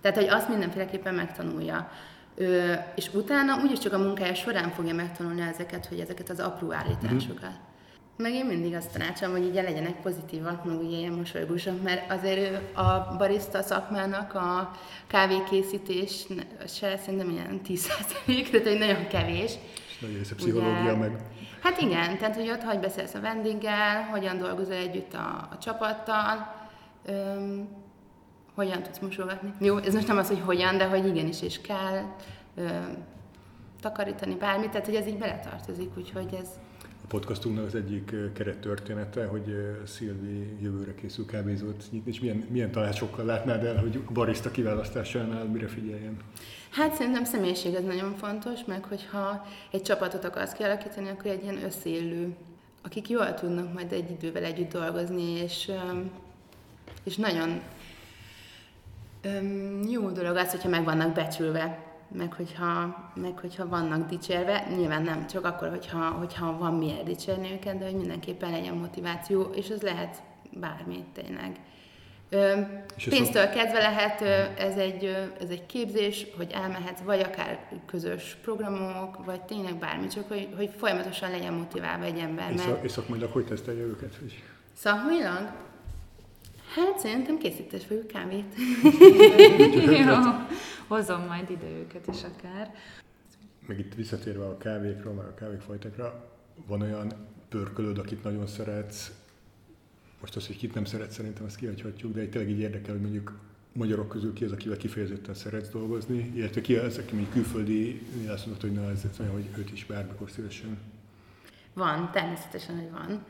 Tehát, 0.00 0.16
hogy 0.16 0.28
azt 0.28 0.48
mindenféleképpen 0.48 1.14
megtanulja. 1.14 1.90
Ö, 2.34 2.72
és 2.94 3.10
utána 3.14 3.60
úgyis 3.62 3.78
csak 3.78 3.92
a 3.92 3.98
munkája 3.98 4.34
során 4.34 4.70
fogja 4.70 4.94
megtanulni 4.94 5.40
ezeket, 5.40 5.86
hogy 5.86 6.00
ezeket 6.00 6.30
az 6.30 6.40
apró 6.40 6.72
állításokat. 6.72 7.42
Mm-hmm. 7.42 7.66
Meg 8.18 8.32
én 8.32 8.46
mindig 8.46 8.74
azt 8.74 8.92
tanácsolom, 8.92 9.34
hogy 9.34 9.44
így 9.44 9.54
legyenek 9.54 10.00
pozitívak, 10.02 10.64
meg 10.64 10.78
ugye 10.78 10.96
ilyen 10.96 11.12
mosolygósak, 11.12 11.82
mert 11.82 12.10
azért 12.10 12.76
a 12.76 13.14
barista 13.18 13.62
szakmának 13.62 14.34
a 14.34 14.70
kávékészítés 15.06 16.26
se 16.66 16.96
szerintem 16.96 17.30
ilyen 17.30 17.60
10% 17.68 18.50
tehát 18.50 18.66
egy 18.66 18.78
nagyon 18.78 19.06
kevés. 19.06 19.52
És 19.88 19.98
nagy 20.00 20.16
része 20.16 20.34
pszichológia 20.34 20.80
ugye, 20.80 20.94
meg. 20.94 21.16
Hát 21.62 21.80
igen, 21.80 22.18
tehát 22.18 22.34
hogy 22.34 22.50
ott 22.50 22.62
hogy 22.62 22.78
beszélsz 22.78 23.14
a 23.14 23.20
vendéggel, 23.20 24.02
hogyan 24.02 24.38
dolgozol 24.38 24.74
együtt 24.74 25.14
a, 25.14 25.48
a 25.50 25.58
csapattal, 25.58 26.54
öm, 27.06 27.68
hogyan 28.54 28.82
tudsz 28.82 28.98
mosolgatni. 28.98 29.52
Jó, 29.60 29.76
ez 29.76 29.94
most 29.94 30.06
nem 30.06 30.18
az, 30.18 30.28
hogy 30.28 30.40
hogyan, 30.44 30.78
de 30.78 30.84
hogy 30.86 31.06
igenis 31.06 31.42
is 31.42 31.60
kell 31.60 32.02
öm, 32.54 33.04
takarítani 33.80 34.34
bármit, 34.34 34.70
tehát 34.70 34.86
hogy 34.86 34.96
ez 34.96 35.06
így 35.06 35.18
beletartozik, 35.18 35.96
úgyhogy 35.96 36.38
ez, 36.40 36.48
podcastunknak 37.08 37.66
az 37.66 37.74
egyik 37.74 38.32
kerettörténete, 38.32 39.26
hogy 39.26 39.76
Szilvi 39.86 40.56
jövőre 40.62 40.94
készül 40.94 41.26
kávézót 41.26 41.84
nyitni, 41.90 42.10
és 42.10 42.20
milyen, 42.20 42.46
milyen 42.50 42.70
tanácsokkal 42.70 43.24
látnád 43.24 43.64
el, 43.64 43.76
hogy 43.76 44.00
barista 44.00 44.50
kiválasztásánál 44.50 45.44
mire 45.44 45.66
figyeljen? 45.66 46.16
Hát 46.70 46.94
szerintem 46.94 47.24
személyiség 47.24 47.74
az 47.74 47.84
nagyon 47.84 48.14
fontos, 48.14 48.64
meg 48.66 48.84
hogyha 48.84 49.46
egy 49.70 49.82
csapatot 49.82 50.24
akarsz 50.24 50.52
kialakítani, 50.52 51.08
akkor 51.08 51.30
egy 51.30 51.42
ilyen 51.42 51.64
összélő, 51.64 52.34
akik 52.82 53.08
jól 53.08 53.34
tudnak 53.34 53.72
majd 53.72 53.92
egy 53.92 54.10
idővel 54.10 54.44
együtt 54.44 54.72
dolgozni, 54.72 55.30
és, 55.30 55.70
és 57.04 57.16
nagyon 57.16 57.60
jó 59.90 60.10
dolog 60.10 60.36
az, 60.36 60.50
hogyha 60.50 60.68
meg 60.68 60.84
vannak 60.84 61.12
becsülve 61.12 61.87
meg 62.08 62.32
hogyha, 62.32 62.96
meg 63.14 63.38
hogyha 63.38 63.68
vannak 63.68 64.08
dicsérve, 64.08 64.66
nyilván 64.76 65.02
nem 65.02 65.26
csak 65.26 65.44
akkor, 65.44 65.68
hogyha, 65.68 66.10
hogyha 66.10 66.58
van 66.58 66.74
miért 66.74 67.04
dicsérni 67.04 67.52
őket, 67.52 67.78
de 67.78 67.84
hogy 67.84 67.96
mindenképpen 67.96 68.50
legyen 68.50 68.74
motiváció, 68.74 69.42
és 69.42 69.68
ez 69.68 69.82
lehet 69.82 70.22
bármi 70.52 71.04
tényleg. 71.12 71.60
Ö, 72.30 72.60
pénztől 73.08 73.42
a... 73.42 73.50
kezdve 73.50 73.78
lehet, 73.78 74.20
ez 74.58 74.76
egy, 74.76 75.04
ez 75.40 75.48
egy 75.48 75.66
képzés, 75.66 76.26
hogy 76.36 76.50
elmehetsz, 76.52 77.00
vagy 77.00 77.20
akár 77.20 77.58
közös 77.86 78.36
programok, 78.42 79.24
vagy 79.24 79.40
tényleg 79.40 79.76
bármi, 79.76 80.06
csak 80.06 80.28
hogy, 80.28 80.48
hogy 80.56 80.70
folyamatosan 80.76 81.30
legyen 81.30 81.52
motiválva 81.52 82.04
egy 82.04 82.18
ember. 82.18 82.54
Mert... 82.54 82.84
és 82.84 82.90
szakmailag 82.90 83.32
hogy 83.32 83.44
tesztelje 83.44 83.82
őket? 83.82 84.16
Hogy... 84.20 84.42
Szakmailag? 84.74 85.50
Hát 86.78 86.98
szerintem 86.98 87.38
készítés 87.38 87.86
vagyok 87.88 88.06
kávét. 88.06 88.54
Jó, 90.06 90.14
hozom 90.86 91.26
majd 91.26 91.50
ide 91.50 91.66
őket 91.66 92.06
is 92.06 92.22
akár. 92.22 92.74
Meg 93.66 93.78
itt 93.78 93.94
visszatérve 93.94 94.44
a 94.44 94.56
kávékra, 94.56 95.12
már 95.12 95.26
a 95.26 95.34
kávékfajtákra, 95.34 96.30
van 96.66 96.80
olyan 96.80 97.12
pörkölöd, 97.48 97.98
akit 97.98 98.24
nagyon 98.24 98.46
szeretsz, 98.46 99.12
most 100.20 100.36
az, 100.36 100.46
hogy 100.46 100.56
kit 100.56 100.74
nem 100.74 100.84
szeretsz, 100.84 101.14
szerintem 101.14 101.46
ezt 101.46 101.56
kihagyhatjuk, 101.56 102.12
de 102.14 102.20
egy 102.20 102.30
tényleg 102.30 102.50
így 102.50 102.58
érdekel, 102.58 102.92
hogy 102.92 103.02
mondjuk 103.02 103.38
magyarok 103.72 104.08
közül 104.08 104.32
ki 104.32 104.44
az, 104.44 104.52
akivel 104.52 104.76
kifejezetten 104.76 105.34
szeretsz 105.34 105.70
dolgozni, 105.70 106.32
illetve 106.34 106.60
ki 106.60 106.76
az, 106.76 106.98
aki 106.98 107.14
mondjuk 107.14 107.32
külföldi, 107.32 108.02
azt 108.28 108.46
mondod, 108.46 108.62
hogy 108.62 108.72
na 108.72 108.90
ez 108.90 109.04
olyan, 109.20 109.32
hogy 109.32 109.48
őt 109.58 109.72
is 109.72 109.84
bármikor 109.86 110.30
szívesen. 110.30 110.78
Van, 111.72 112.10
természetesen, 112.12 112.76
hogy 112.76 112.90
van. 112.90 113.24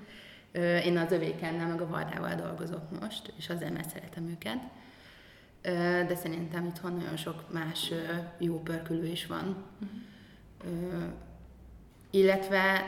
Én 0.85 0.97
az 0.97 1.13
övékennel, 1.13 1.69
meg 1.69 1.81
a 1.81 1.87
Vardával 1.89 2.35
dolgozok 2.35 3.01
most, 3.01 3.33
és 3.37 3.49
azért 3.49 3.73
mert 3.73 3.89
szeretem 3.89 4.29
őket. 4.29 4.59
De 6.09 6.15
szerintem 6.15 6.67
itthon 6.67 6.93
nagyon 6.93 7.17
sok 7.17 7.53
más 7.53 7.93
jó 8.39 8.61
pörkülő 8.63 9.07
is 9.07 9.27
van. 9.27 9.65
Uh-huh. 10.63 11.03
Illetve 12.11 12.85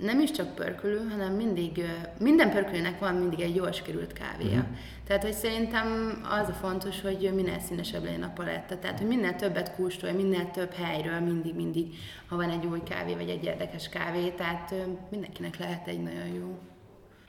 nem 0.00 0.20
is 0.20 0.30
csak 0.30 0.54
pörkölő, 0.54 1.08
hanem 1.10 1.34
mindig, 1.34 1.84
minden 2.18 2.50
pörkölőnek 2.50 2.98
van 2.98 3.14
mindig 3.14 3.40
egy 3.40 3.54
jól 3.54 3.70
került 3.84 4.12
kávéja. 4.12 4.58
Uh-huh. 4.58 4.76
Tehát, 5.06 5.22
hogy 5.22 5.32
szerintem 5.32 6.18
az 6.40 6.48
a 6.48 6.52
fontos, 6.52 7.00
hogy 7.00 7.30
minél 7.34 7.58
színesebb 7.60 8.04
legyen 8.04 8.22
a 8.22 8.32
paletta. 8.32 8.78
Tehát, 8.78 8.98
hogy 8.98 9.08
minél 9.08 9.34
többet 9.34 9.74
kóstolj, 9.74 10.12
minél 10.12 10.50
több 10.50 10.72
helyről, 10.72 11.20
mindig-mindig, 11.20 11.94
ha 12.26 12.36
van 12.36 12.50
egy 12.50 12.66
új 12.66 12.82
kávé, 12.82 13.14
vagy 13.14 13.28
egy 13.28 13.44
érdekes 13.44 13.88
kávé, 13.88 14.28
tehát 14.28 14.74
mindenkinek 15.10 15.58
lehet 15.58 15.86
egy 15.86 16.02
nagyon 16.02 16.26
jó. 16.26 16.58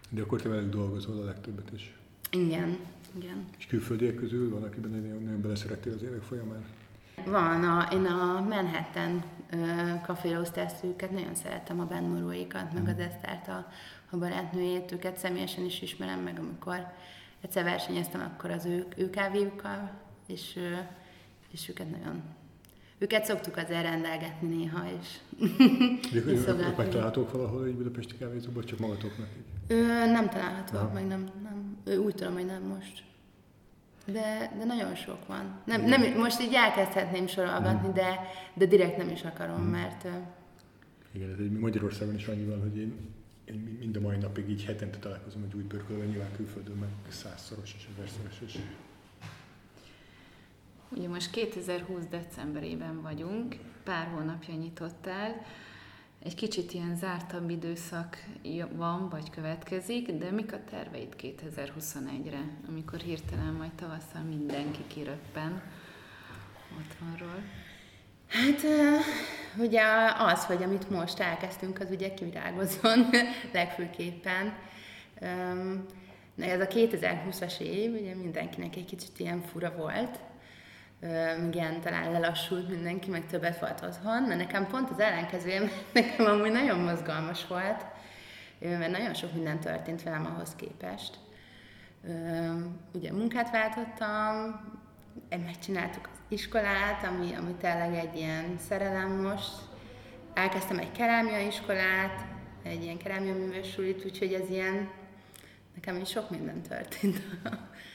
De 0.10 0.21
akkor 0.21 0.41
te 0.41 0.49
velük 0.49 0.69
dolgozol 0.69 1.21
a 1.21 1.25
legtöbbet 1.25 1.71
is. 1.73 1.93
Igen, 2.32 2.77
igen. 3.17 3.45
És 3.58 3.65
külföldiek 3.65 4.15
közül 4.15 4.49
van, 4.49 4.63
akiben 4.63 4.91
nagyon, 4.91 5.23
nagyon 5.23 5.41
beleszerettél 5.41 5.93
az 5.93 6.03
évek 6.03 6.21
folyamán? 6.21 6.63
Van, 7.25 7.63
a, 7.63 7.88
én 7.93 8.05
a 8.05 8.45
Manhattan 8.49 9.23
kaféhoz 10.01 10.51
őket 10.83 11.12
nagyon 11.12 11.35
szeretem 11.35 11.79
a 11.79 11.85
bennoróikat, 11.85 12.73
meg 12.73 12.83
mm. 12.83 12.88
az 12.88 12.99
Esztert, 12.99 13.47
a, 13.47 13.67
a 14.09 14.17
barátnőjét, 14.17 14.91
őket 14.91 15.17
személyesen 15.17 15.65
is 15.65 15.81
ismerem, 15.81 16.19
meg 16.19 16.39
amikor 16.39 16.88
egyszer 17.41 17.63
versenyeztem, 17.63 18.21
akkor 18.21 18.51
az 18.51 18.65
ő, 18.65 18.88
ő 18.95 19.09
kávéjukkal, 19.09 19.91
és, 20.27 20.59
és 21.51 21.69
őket 21.69 21.89
nagyon 21.89 22.23
őket 22.99 23.25
szoktuk 23.25 23.57
azért 23.57 23.81
rendelgetni 23.81 24.55
néha 24.55 24.85
is. 24.99 25.19
Ők 26.13 26.77
megtalálhatók 26.77 27.31
valahol 27.31 27.65
egy 27.65 27.75
budapesti 27.75 28.17
kávézóban, 28.17 28.63
csak 28.63 28.79
magatoknak? 28.79 29.27
Ö, 29.67 29.75
nem 30.05 30.29
találhatóak, 30.29 30.93
meg 30.93 31.07
nem, 31.07 31.29
nem. 31.43 31.77
Úgy 31.99 32.15
tudom, 32.15 32.33
hogy 32.33 32.45
nem 32.45 32.63
most. 32.63 33.03
De, 34.12 34.52
de 34.58 34.65
nagyon 34.65 34.95
sok 34.95 35.28
van. 35.28 35.62
Nem, 35.65 35.86
nem, 35.86 36.17
most 36.17 36.41
így 36.41 36.54
elkezdhetném 36.54 37.28
sorolgatni, 37.28 37.93
de, 37.93 38.19
de 38.54 38.65
direkt 38.65 38.98
nem 38.98 39.10
is 39.10 39.24
akarom, 39.24 39.62
mert... 39.62 40.08
Igen, 41.12 41.30
ez 41.30 41.60
Magyarországon 41.60 42.15
is 42.15 42.28
annyi 42.28 42.45
van, 42.45 42.62
hogy 42.62 42.78
én, 42.78 42.93
én 43.45 43.78
mind 43.80 43.95
a 43.95 44.00
mai 44.00 44.17
napig 44.17 44.50
így 44.50 44.65
hetente 44.65 44.98
találkozom 44.98 45.43
egy 45.43 45.56
új 45.56 45.63
pörkölvel, 45.63 46.06
nyilván 46.06 46.32
külföldön 46.36 46.76
meg 46.76 46.89
százszoros 47.08 47.76
és 47.78 47.88
ezerszoros 47.95 48.41
is. 48.41 48.60
Ugye 50.89 51.08
most 51.08 51.32
2020 51.32 52.04
decemberében 52.10 53.02
vagyunk, 53.02 53.56
pár 53.84 54.08
hónapja 54.08 54.54
nyitottál, 54.54 55.45
egy 56.23 56.36
kicsit 56.36 56.73
ilyen 56.73 56.95
zártabb 56.95 57.49
időszak 57.49 58.23
van, 58.71 59.10
vagy 59.10 59.29
következik, 59.29 60.12
de 60.12 60.32
mik 60.32 60.53
a 60.53 60.63
terveid 60.69 61.15
2021-re, 61.21 62.58
amikor 62.67 62.99
hirtelen 62.99 63.53
majd 63.53 63.71
tavasszal 63.71 64.21
mindenki 64.21 64.84
kiröppen 64.88 65.62
otthonról? 66.77 67.43
Hát 68.27 68.62
ugye 69.58 69.84
az, 70.17 70.45
hogy 70.45 70.63
amit 70.63 70.89
most 70.89 71.19
elkezdtünk, 71.19 71.79
az 71.79 71.91
ugye 71.91 72.13
kivirágozzon 72.13 73.10
legfőképpen. 73.53 74.53
Ez 76.38 76.60
a 76.60 76.67
2020-as 76.67 77.60
év 77.60 77.91
ugye 77.91 78.15
mindenkinek 78.15 78.75
egy 78.75 78.86
kicsit 78.86 79.19
ilyen 79.19 79.41
fura 79.41 79.75
volt, 79.75 80.19
igen, 81.47 81.81
talán 81.81 82.12
lelassult 82.12 82.69
mindenki, 82.69 83.09
meg 83.09 83.25
többet 83.25 83.59
volt 83.59 83.81
otthon, 83.81 84.27
de 84.27 84.35
nekem 84.35 84.67
pont 84.67 84.89
az 84.89 84.99
ellenkezője, 84.99 85.62
nekem 85.93 86.25
amúgy 86.25 86.51
nagyon 86.51 86.79
mozgalmas 86.79 87.47
volt, 87.47 87.85
mert 88.59 88.91
nagyon 88.91 89.13
sok 89.13 89.33
minden 89.33 89.59
történt 89.59 90.03
velem 90.03 90.25
ahhoz 90.25 90.55
képest. 90.55 91.17
Ugye 92.93 93.12
munkát 93.12 93.51
váltottam, 93.51 94.62
megcsináltuk 95.29 96.09
az 96.12 96.17
iskolát, 96.27 97.03
ami, 97.03 97.33
ami 97.33 97.53
tényleg 97.53 97.93
egy 97.93 98.15
ilyen 98.15 98.57
szerelem 98.67 99.12
most. 99.12 99.51
Elkezdtem 100.33 100.79
egy 100.79 100.91
kerámia 100.91 101.39
iskolát, 101.39 102.25
egy 102.63 102.83
ilyen 102.83 102.97
kerámia 102.97 103.33
művésülit, 103.33 104.05
úgyhogy 104.05 104.33
ez 104.33 104.49
ilyen, 104.49 104.89
nekem 105.80 106.02
is 106.02 106.10
sok 106.10 106.30
minden 106.30 106.62
történt 106.62 107.22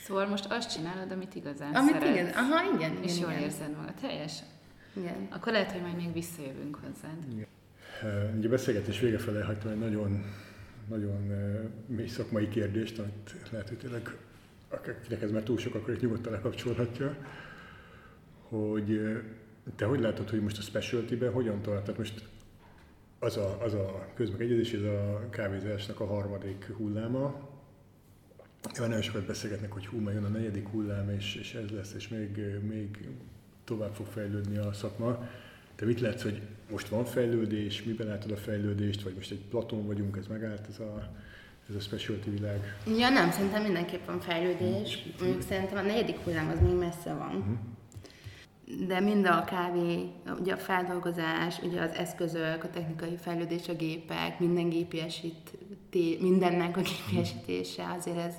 Szóval 0.05 0.27
most 0.27 0.47
azt 0.51 0.75
csinálod, 0.75 1.11
amit 1.11 1.35
igazán 1.35 1.75
amit 1.75 1.92
szeretsz. 1.92 2.12
Igen. 2.12 2.33
Aha, 2.35 2.75
igen. 2.75 3.03
És 3.03 3.12
igen, 3.12 3.23
jól 3.23 3.31
igen. 3.31 3.42
érzed 3.42 3.77
magad. 3.77 4.01
Helyes. 4.01 4.38
Igen. 4.97 5.29
Akkor 5.31 5.53
lehet, 5.53 5.73
hogy 5.73 5.81
majd 5.81 5.97
még 5.97 6.12
visszajövünk 6.12 6.77
hozzád. 6.77 7.16
Igen. 7.33 7.47
Ugye 8.37 8.49
beszélgetés 8.49 9.01
vége 9.01 9.18
felé 9.18 9.40
hagytam 9.40 9.70
egy 9.70 9.79
nagyon, 9.79 10.25
nagyon 10.88 11.31
mély 11.87 12.07
szakmai 12.07 12.49
kérdést, 12.49 12.99
amit 12.99 13.51
lehet, 13.51 13.68
hogy 13.68 13.79
tényleg 13.79 14.16
akinek 14.68 15.23
ez 15.23 15.31
már 15.31 15.42
túl 15.42 15.59
sok, 15.59 15.75
akkor 15.75 15.94
egy 15.94 16.03
nyugodtan 16.03 16.33
lekapcsolhatja, 16.33 17.16
hogy 18.49 19.01
te 19.77 19.85
hogy 19.85 20.01
látod, 20.01 20.31
hogy 20.31 20.42
most 20.42 20.59
a 20.59 20.62
specialty-ben 20.62 21.33
hogyan 21.33 21.62
tart? 21.62 21.85
Tehát 21.85 21.99
most 21.99 22.29
az 23.18 23.37
a, 23.37 23.62
az 23.62 23.75
a 23.75 24.07
közmegegyezés, 24.14 24.73
ez 24.73 24.83
a 24.83 25.29
kávézásnak 25.31 26.01
a 26.01 26.07
harmadik 26.07 26.66
hulláma. 26.77 27.53
Ja, 28.72 28.87
nagyon 28.87 29.03
sokat 29.03 29.27
beszélgetnek, 29.27 29.72
hogy 29.72 29.87
hú, 29.87 30.11
jön 30.11 30.24
a 30.24 30.29
negyedik 30.29 30.68
hullám, 30.68 31.11
és, 31.11 31.35
és 31.35 31.55
ez 31.55 31.70
lesz, 31.70 31.92
és 31.96 32.09
még, 32.09 32.44
még 32.68 33.09
tovább 33.64 33.94
fog 33.94 34.07
fejlődni 34.07 34.57
a 34.57 34.72
szakma. 34.72 35.29
Te 35.74 35.85
mit 35.85 36.00
látsz, 36.00 36.22
hogy 36.22 36.42
most 36.70 36.88
van 36.88 37.05
fejlődés, 37.05 37.83
miben 37.83 38.07
látod 38.07 38.31
a 38.31 38.37
fejlődést, 38.37 39.03
vagy 39.03 39.14
most 39.14 39.31
egy 39.31 39.42
platon 39.50 39.87
vagyunk, 39.87 40.16
ez 40.16 40.27
megállt 40.27 40.66
ez 40.68 40.79
a, 40.79 41.12
ez 41.68 41.74
a 41.74 41.81
specialty 41.81 42.31
világ? 42.31 42.77
Ja 42.98 43.09
nem, 43.09 43.31
szerintem 43.31 43.62
mindenképp 43.62 44.07
van 44.07 44.20
fejlődés. 44.20 45.07
Mondjuk 45.20 45.42
szerintem 45.42 45.79
a 45.79 45.83
negyedik 45.83 46.16
hullám 46.16 46.48
az 46.48 46.61
még 46.61 46.74
messze 46.74 47.14
van. 47.14 47.37
Uh-huh 47.37 47.59
de 48.87 49.00
mind 49.00 49.27
a 49.27 49.44
kávé, 49.44 50.09
ugye 50.40 50.53
a 50.53 50.57
feldolgozás, 50.57 51.59
ugye 51.62 51.81
az 51.81 51.92
eszközök, 51.92 52.64
a 52.64 52.70
technikai 52.70 53.16
fejlődés, 53.16 53.68
a 53.68 53.74
gépek, 53.74 54.38
minden 54.38 54.68
gépiesít, 54.68 55.50
mindennek 56.20 56.77
a 56.77 56.81
gépiesítése, 56.81 57.94
azért 57.98 58.18
ez, 58.18 58.35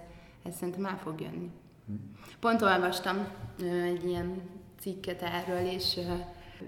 ez 0.45 0.55
szerintem 0.55 0.85
el 0.85 0.97
fog 0.97 1.21
jönni. 1.21 1.49
Pont 2.39 2.61
olvastam 2.61 3.27
egy 3.83 4.05
ilyen 4.05 4.41
cikket 4.79 5.21
erről, 5.21 5.67
és 5.67 5.99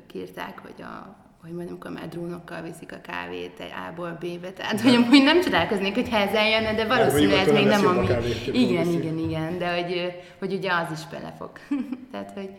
kírták, 0.07 0.59
hogy 0.59 0.81
a 0.81 1.25
hogy 1.41 1.55
majd 1.55 1.69
amikor 1.69 1.91
már 1.91 2.07
drónokkal 2.07 2.61
viszik 2.61 2.91
a 2.91 3.01
kávét 3.01 3.59
egy 3.59 3.71
A-ból 3.87 4.17
B-be, 4.19 4.51
tehát 4.51 4.81
hogy 4.81 4.93
amúgy 4.93 5.23
nem 5.23 5.41
csodálkoznék, 5.41 5.93
hogy 5.93 6.09
ez 6.11 6.33
eljönne, 6.33 6.73
de 6.73 6.87
valószínűleg 6.87 7.47
ez 7.47 7.53
még 7.53 7.65
nem 7.65 7.87
ami... 7.87 8.07
Igen, 8.51 8.87
igen, 8.87 9.17
igen, 9.17 9.57
de 9.57 9.81
hogy, 9.81 10.13
hogy 10.39 10.53
ugye 10.53 10.71
az 10.73 10.91
is 10.91 11.07
belefog. 11.07 11.51
tehát, 12.11 12.31
hogy 12.31 12.49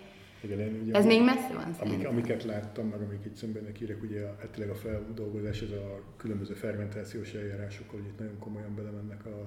igen, 0.41 0.59
én 0.59 0.81
ugye, 0.83 0.95
Ez 0.95 1.05
még 1.05 1.25
messze 1.25 1.53
van 1.55 1.75
amik, 1.79 2.07
Amiket 2.07 2.45
láttam, 2.45 2.87
meg 2.87 3.01
amik 3.01 3.25
itt 3.25 3.35
szemben 3.35 3.73
írek, 3.83 4.03
ugye 4.03 4.21
a, 4.21 4.71
a 4.71 4.75
feldolgozás, 4.75 5.61
ez 5.61 5.71
a 5.71 6.01
különböző 6.17 6.55
fermentációs 6.55 7.33
eljárásokkal, 7.33 8.01
hogy 8.01 8.09
itt 8.09 8.19
nagyon 8.19 8.39
komolyan 8.39 8.75
belemennek 8.75 9.27
a 9.27 9.47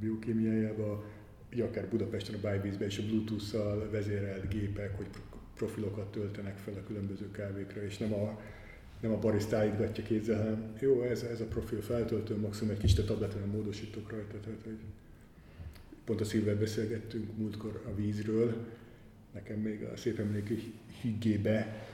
biokémiájába, 0.00 1.04
ugye 1.52 1.64
akár 1.64 1.88
Budapesten 1.88 2.34
a 2.42 2.50
Bybizbe 2.50 2.84
és 2.84 2.98
a 2.98 3.02
Bluetooth-szal 3.02 3.88
vezérelt 3.90 4.48
gépek, 4.48 4.96
hogy 4.96 5.06
profilokat 5.54 6.12
töltenek 6.12 6.58
fel 6.58 6.74
a 6.74 6.86
különböző 6.86 7.30
kávékra, 7.30 7.84
és 7.84 7.98
nem 7.98 8.12
a, 8.12 8.40
nem 9.00 9.12
a 9.12 9.18
barista 9.18 9.56
állítgatja 9.56 10.04
kézzel, 10.04 10.38
hanem 10.38 10.74
jó, 10.80 11.02
ez, 11.02 11.22
ez 11.22 11.40
a 11.40 11.44
profil 11.44 11.80
feltöltő, 11.80 12.36
maximum 12.36 12.72
egy 12.72 12.78
kis 12.78 12.94
tabletre 12.94 13.44
módosítok 13.44 14.10
rajta, 14.10 14.40
tehát 14.40 14.62
hogy 14.64 14.78
pont 16.04 16.20
a 16.20 16.24
szívvel 16.24 16.56
beszélgettünk 16.56 17.36
múltkor 17.36 17.82
a 17.86 17.94
vízről, 17.94 18.54
nekem 19.32 19.58
még 19.58 19.82
a 19.82 19.96
szép 19.96 20.18
emlékű 20.18 20.58
higgébe 21.00 21.86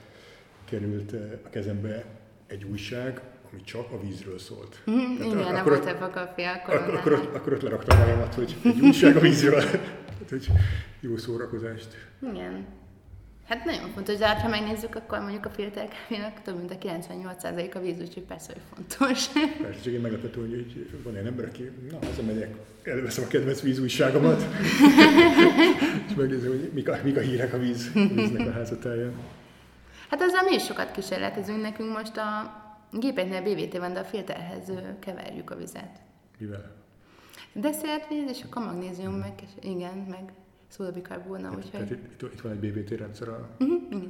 került 0.65 1.13
eh, 1.13 1.39
a 1.43 1.49
kezembe 1.49 2.05
egy 2.47 2.63
újság, 2.63 3.21
ami 3.51 3.61
csak 3.61 3.91
a 3.91 3.99
vízről 3.99 4.39
szólt. 4.39 4.81
Mm, 4.91 5.17
Tehát 5.17 5.33
igen, 5.33 5.55
akkor, 5.55 5.71
volt 5.71 5.85
ebben 5.85 6.01
a 6.01 6.19
akkor, 6.19 6.75
akkor, 6.75 6.93
akkor, 6.93 7.13
ott, 7.13 7.35
akkor 7.35 7.53
ott 7.53 7.61
leraktam 7.61 7.97
magamat, 7.97 8.33
hogy 8.33 8.55
egy 8.63 8.79
újság 8.79 9.15
a 9.15 9.19
vízről. 9.19 9.63
Tehát, 9.63 10.29
hogy 10.29 10.47
jó 10.99 11.17
szórakozást. 11.17 11.87
Igen. 12.31 12.65
Hát 13.47 13.65
nagyon 13.65 13.89
fontos, 13.93 14.17
de 14.17 14.27
hát, 14.27 14.41
ha 14.41 14.47
megnézzük, 14.47 14.95
akkor 14.95 15.19
mondjuk 15.19 15.45
a 15.45 15.49
filterkávénak 15.49 16.41
több 16.41 16.57
mint 16.57 16.71
a 16.71 16.77
98% 16.77 17.75
a 17.75 17.79
víz, 17.79 17.99
úgyhogy 17.99 18.23
persze, 18.23 18.51
hogy 18.53 18.61
fontos. 18.73 19.27
Persze, 19.61 19.81
csak 19.81 19.93
én 19.93 19.99
meglepető, 19.99 20.39
hogy, 20.39 20.51
hogy 20.91 21.03
van 21.03 21.15
egy 21.15 21.25
ember, 21.25 21.45
aki, 21.45 21.71
na, 21.91 21.97
hazamegyek, 22.05 22.55
előveszem 22.83 23.23
a 23.23 23.27
kedvenc 23.27 23.61
vízújságomat, 23.61 24.41
és 26.07 26.15
megnézem, 26.15 26.49
hogy 26.49 26.69
mik 26.73 26.89
a, 26.89 26.99
mik 27.03 27.17
a 27.17 27.19
hírek 27.19 27.53
a 27.53 27.57
víz, 27.57 27.91
víznek 27.93 28.47
a 28.47 28.51
házatáján. 28.51 29.13
Hát 30.09 30.21
ezzel 30.21 30.43
mi 30.43 30.55
is 30.55 30.63
sokat 30.63 30.91
kísérletezünk, 30.91 31.61
nekünk 31.61 31.97
most 31.97 32.17
a 32.17 32.53
gépeknél 32.91 33.41
BVT 33.41 33.77
van, 33.77 33.93
de 33.93 33.99
a 33.99 34.03
filterhez 34.03 34.71
keverjük 34.99 35.51
a 35.51 35.55
vizet. 35.55 36.01
Mivel? 36.37 36.77
víz, 38.09 38.29
és 38.29 38.43
akkor 38.43 38.63
magnézium, 38.63 39.13
meg, 39.13 39.43
igen, 39.61 39.97
meg 39.97 40.33
szódabikarbóna. 40.67 41.49
Tehát, 41.49 41.71
tehát 41.71 41.91
itt, 41.91 42.21
itt, 42.21 42.41
van 42.41 42.51
egy 42.51 42.59
BVT 42.59 42.89
rendszer. 42.89 43.27
A, 43.27 43.49
uh-huh, 43.59 44.03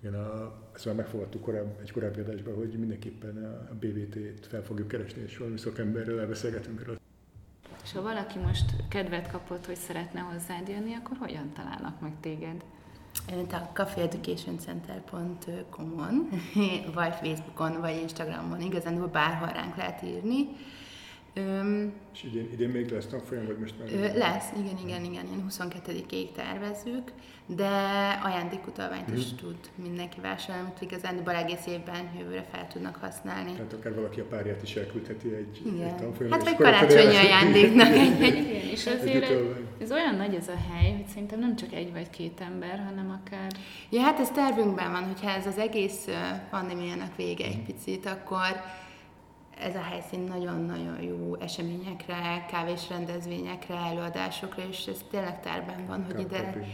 igen. 0.00 0.14
a, 0.14 0.52
ezt 0.74 0.84
már 0.84 0.94
megfogadtuk 0.94 1.42
korább, 1.42 1.78
egy 1.80 1.92
korábbi 1.92 2.20
adásban, 2.20 2.54
hogy 2.54 2.78
mindenképpen 2.78 3.66
a 3.70 3.74
BVT-t 3.74 4.46
fel 4.46 4.62
fogjuk 4.62 4.88
keresni, 4.88 5.22
és 5.22 5.36
valami 5.36 5.58
szakemberrel 5.58 6.20
elbeszélgetünk 6.20 6.80
erről. 6.80 6.98
És 7.82 7.92
ha 7.92 8.02
valaki 8.02 8.38
most 8.38 8.88
kedvet 8.88 9.30
kapott, 9.30 9.66
hogy 9.66 9.76
szeretne 9.76 10.20
hozzád 10.20 10.68
jönni, 10.68 10.94
akkor 10.94 11.16
hogyan 11.16 11.52
találnak 11.52 12.00
meg 12.00 12.12
téged? 12.20 12.64
A 13.52 13.70
cafeeducationcenter.com-on, 13.72 16.28
vagy 16.94 17.14
Facebookon, 17.14 17.80
vagy 17.80 17.96
Instagramon, 17.96 18.60
igazán 18.60 19.10
bárhol 19.12 19.48
ránk 19.48 19.76
lehet 19.76 20.02
írni. 20.02 20.48
Öm, 21.38 21.92
és 22.14 22.22
idén, 22.22 22.48
idén 22.52 22.68
még 22.68 22.90
lesz 22.90 23.06
tanfolyam, 23.06 23.46
vagy 23.46 23.58
most 23.58 23.74
már? 23.78 23.88
Ö, 23.92 24.18
lesz, 24.18 24.48
igen, 24.58 24.78
igen, 24.86 25.04
igen, 25.04 25.26
ilyen 25.26 25.46
22-ig 25.50 26.32
tervezzük, 26.32 27.12
de 27.46 27.68
ajándékutalványt 28.22 29.16
is 29.16 29.26
mhm. 29.26 29.36
tud 29.36 29.56
mindenki 29.74 30.20
vásárolni, 30.20 30.68
amit 30.68 30.80
igazán 30.80 31.28
egész 31.28 31.66
évben 31.66 32.10
jövőre 32.18 32.46
fel 32.52 32.66
tudnak 32.66 32.96
használni. 32.96 33.52
Tehát 33.52 33.72
akár 33.72 33.94
valaki 33.94 34.20
a 34.20 34.24
párját 34.24 34.62
is 34.62 34.76
elküldheti 34.76 35.34
egy, 35.34 35.62
igen. 35.66 35.86
egy 35.86 35.94
tanfolyam. 35.94 36.32
Hát 36.32 36.44
vagy 36.44 36.56
karácsonyi 36.56 37.16
ajándéknak 37.16 37.92
egy, 37.92 38.22
egy, 38.22 38.36
igen, 38.36 38.68
és 38.70 38.86
azért 38.86 39.30
egy, 39.30 39.54
ez 39.80 39.92
olyan 39.92 40.14
nagy 40.14 40.34
ez 40.34 40.48
a 40.48 40.56
hely, 40.70 40.92
hogy 40.92 41.06
szerintem 41.06 41.38
nem 41.38 41.56
csak 41.56 41.72
egy 41.72 41.92
vagy 41.92 42.10
két 42.10 42.40
ember, 42.40 42.84
hanem 42.86 43.20
akár... 43.22 43.50
Ja, 43.90 44.00
hát 44.00 44.20
ez 44.20 44.30
tervünkben 44.30 44.92
van, 44.92 45.04
hogyha 45.04 45.30
ez 45.30 45.46
az 45.46 45.58
egész 45.58 46.08
pandémiának 46.50 47.16
vége 47.16 47.44
egy 47.44 47.56
mhm. 47.56 47.64
picit, 47.64 48.06
akkor 48.06 48.60
ez 49.60 49.74
a 49.74 49.82
helyszín 49.90 50.20
nagyon-nagyon 50.20 51.02
jó 51.02 51.36
eseményekre, 51.40 52.46
kávés 52.50 52.88
rendezvényekre, 52.88 53.74
előadásokra, 53.74 54.62
és 54.70 54.86
ez 54.86 55.04
tényleg 55.10 55.40
terben 55.40 55.86
van, 55.86 56.04
hogy 56.04 56.20
ide, 56.20 56.66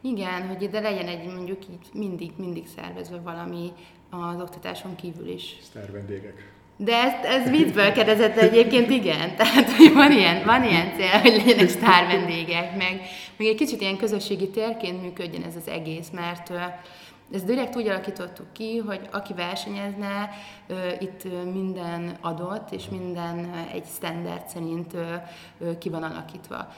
igen, 0.00 0.46
hogy 0.46 0.62
ide 0.62 0.80
legyen 0.80 1.08
egy 1.08 1.26
mondjuk 1.34 1.62
így 1.70 1.86
mindig, 1.92 2.30
mindig 2.36 2.66
szervezve 2.76 3.18
valami 3.18 3.72
az 4.10 4.40
oktatáson 4.40 4.96
kívül 4.96 5.28
is. 5.28 5.56
Sztár 5.62 5.92
vendégek. 5.92 6.54
De 6.76 6.92
ez, 6.92 7.24
ez 7.24 7.50
viccből 7.50 7.92
kérdezett 7.92 8.36
egyébként, 8.36 8.90
igen. 8.90 9.36
Tehát, 9.36 9.70
hogy 9.70 9.92
van 9.92 10.12
ilyen, 10.12 10.44
van 10.44 10.64
ilyen 10.64 10.92
cél, 10.96 11.20
hogy 11.20 11.32
legyenek 11.36 11.68
sztár 11.68 12.06
vendégek, 12.06 12.76
meg, 12.76 13.00
meg 13.36 13.46
egy 13.46 13.54
kicsit 13.54 13.80
ilyen 13.80 13.96
közösségi 13.96 14.48
térként 14.48 15.02
működjön 15.02 15.42
ez 15.42 15.56
az 15.56 15.68
egész, 15.68 16.10
mert 16.10 16.52
ezt 17.32 17.44
direkt 17.44 17.76
úgy 17.76 17.88
alakítottuk 17.88 18.52
ki, 18.52 18.78
hogy 18.78 19.08
aki 19.12 19.32
versenyezne, 19.34 20.30
itt 20.98 21.24
minden 21.52 22.16
adott, 22.20 22.70
és 22.70 22.88
minden 22.88 23.54
egy 23.72 23.86
standard 23.86 24.48
szerint 24.48 24.96
ki 25.78 25.88
van 25.88 26.02
alakítva. 26.02 26.72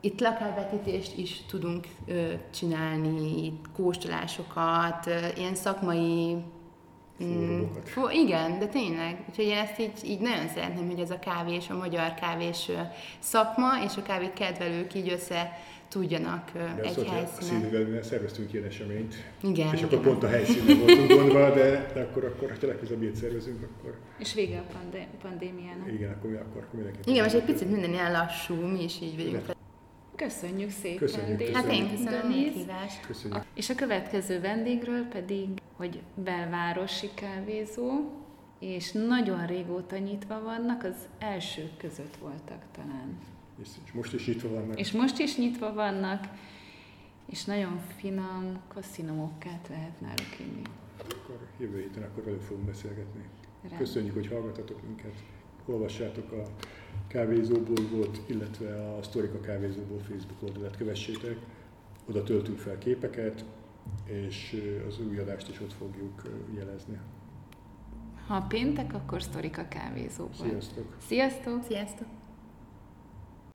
Itt 0.00 0.20
lakálvetítést 0.20 1.18
is 1.18 1.42
tudunk 1.48 1.86
csinálni, 2.50 3.60
kóstolásokat, 3.76 5.10
ilyen 5.36 5.54
szakmai 5.54 6.36
Mm, 7.22 7.62
fú, 7.84 8.08
igen, 8.08 8.58
de 8.58 8.66
tényleg. 8.66 9.24
Úgyhogy 9.28 9.44
én 9.44 9.56
ezt 9.56 9.78
így, 9.78 9.92
így 10.04 10.20
nagyon 10.20 10.48
szeretném, 10.48 10.86
hogy 10.86 11.00
ez 11.00 11.10
a 11.10 11.18
kávés, 11.18 11.70
a 11.70 11.76
magyar 11.76 12.14
kávés 12.14 12.70
szakma 13.18 13.68
és 13.84 13.96
a 13.96 14.02
kávé 14.02 14.30
kedvelők 14.34 14.94
így 14.94 15.12
össze 15.12 15.58
tudjanak 15.94 16.50
de 16.52 16.80
egy 16.82 17.08
helyszínen. 17.08 17.98
A 17.98 18.02
szerveztünk 18.02 18.52
ilyen 18.52 18.64
eseményt, 18.64 19.14
igen, 19.42 19.72
és 19.72 19.80
igen. 19.80 19.84
akkor 19.84 20.00
pont 20.00 20.22
a 20.22 20.28
helyszínen 20.28 20.78
voltunk 20.78 21.08
gondva, 21.08 21.54
de, 21.54 21.90
de 21.94 22.00
akkor, 22.00 22.24
akkor 22.24 22.56
ha 22.60 22.66
legközelebb 22.66 23.02
ilyet 23.02 23.16
szervezünk, 23.16 23.62
akkor... 23.62 23.98
És 24.18 24.34
vége 24.34 24.58
a 24.58 24.72
pandé- 24.72 25.08
pandémiának. 25.22 25.92
Igen, 25.92 26.10
akkor, 26.10 26.30
mi, 26.30 26.36
akkor, 26.36 26.62
akkor 26.62 26.74
mindenki. 26.74 27.10
Igen, 27.10 27.22
most 27.22 27.34
egy 27.34 27.44
picit 27.44 27.70
minden 27.70 27.92
ilyen 27.92 28.12
lassú, 28.12 28.54
mi 28.54 28.82
is 28.82 29.00
így 29.00 29.16
vagyunk. 29.16 29.46
De. 29.46 29.54
Köszönjük 30.16 30.70
szépen, 30.70 30.98
köszönjük, 30.98 31.38
köszönjük. 31.38 31.56
Hát 31.56 31.72
én 31.72 31.90
köszönöm 31.90 32.30
a 32.30 32.34
hívást. 32.34 33.06
Köszönjük. 33.06 33.42
És 33.54 33.70
a 33.70 33.74
következő 33.74 34.40
vendégről 34.40 35.02
pedig, 35.02 35.48
hogy 35.76 36.00
belvárosi 36.14 37.10
kávézó, 37.14 37.90
és 38.58 38.92
nagyon 38.92 39.46
régóta 39.46 39.98
nyitva 39.98 40.42
vannak, 40.42 40.84
az 40.84 40.96
elsők 41.18 41.76
között 41.76 42.16
voltak 42.16 42.62
talán. 42.76 43.18
És, 43.60 43.68
és 43.84 43.92
most 43.92 44.12
is 44.14 44.26
nyitva 44.26 44.48
vannak. 44.48 44.78
És 44.78 44.92
most 44.92 45.18
is 45.18 45.36
nyitva 45.36 45.72
vannak, 45.72 46.28
és 47.26 47.44
nagyon 47.44 47.78
finom 47.96 48.60
kasszinomokkát 48.68 49.68
lehet 49.68 50.00
náluk 50.00 50.38
inni. 50.40 50.62
Akkor 50.98 51.38
jövő 51.58 51.80
héten 51.80 52.02
akkor 52.02 52.24
velük 52.24 52.42
fogunk 52.42 52.66
beszélgetni. 52.66 53.24
Rend. 53.62 53.76
Köszönjük, 53.76 54.14
hogy 54.14 54.26
hallgatatok 54.26 54.82
minket. 54.86 55.22
Olvassátok 55.66 56.32
a 56.32 56.42
kávézóból 57.06 57.88
volt, 57.92 58.20
illetve 58.26 58.94
a 58.96 59.02
Sztorika 59.02 59.40
kávézóból 59.40 59.98
Facebook 59.98 60.42
oldalát 60.42 60.76
kövessétek. 60.76 61.38
Oda 62.08 62.22
töltünk 62.22 62.58
fel 62.58 62.78
képeket, 62.78 63.44
és 64.04 64.62
az 64.88 65.00
új 65.00 65.18
adást 65.18 65.48
is 65.48 65.60
ott 65.60 65.72
fogjuk 65.72 66.22
jelezni. 66.54 66.98
Ha 68.26 68.40
péntek, 68.40 68.94
akkor 68.94 69.22
sztorik 69.22 69.58
a 69.58 69.68
kávézóban. 69.68 70.48
Sziasztok! 70.48 70.96
Sziasztok! 71.06 71.62
Sziasztok! 71.62 72.06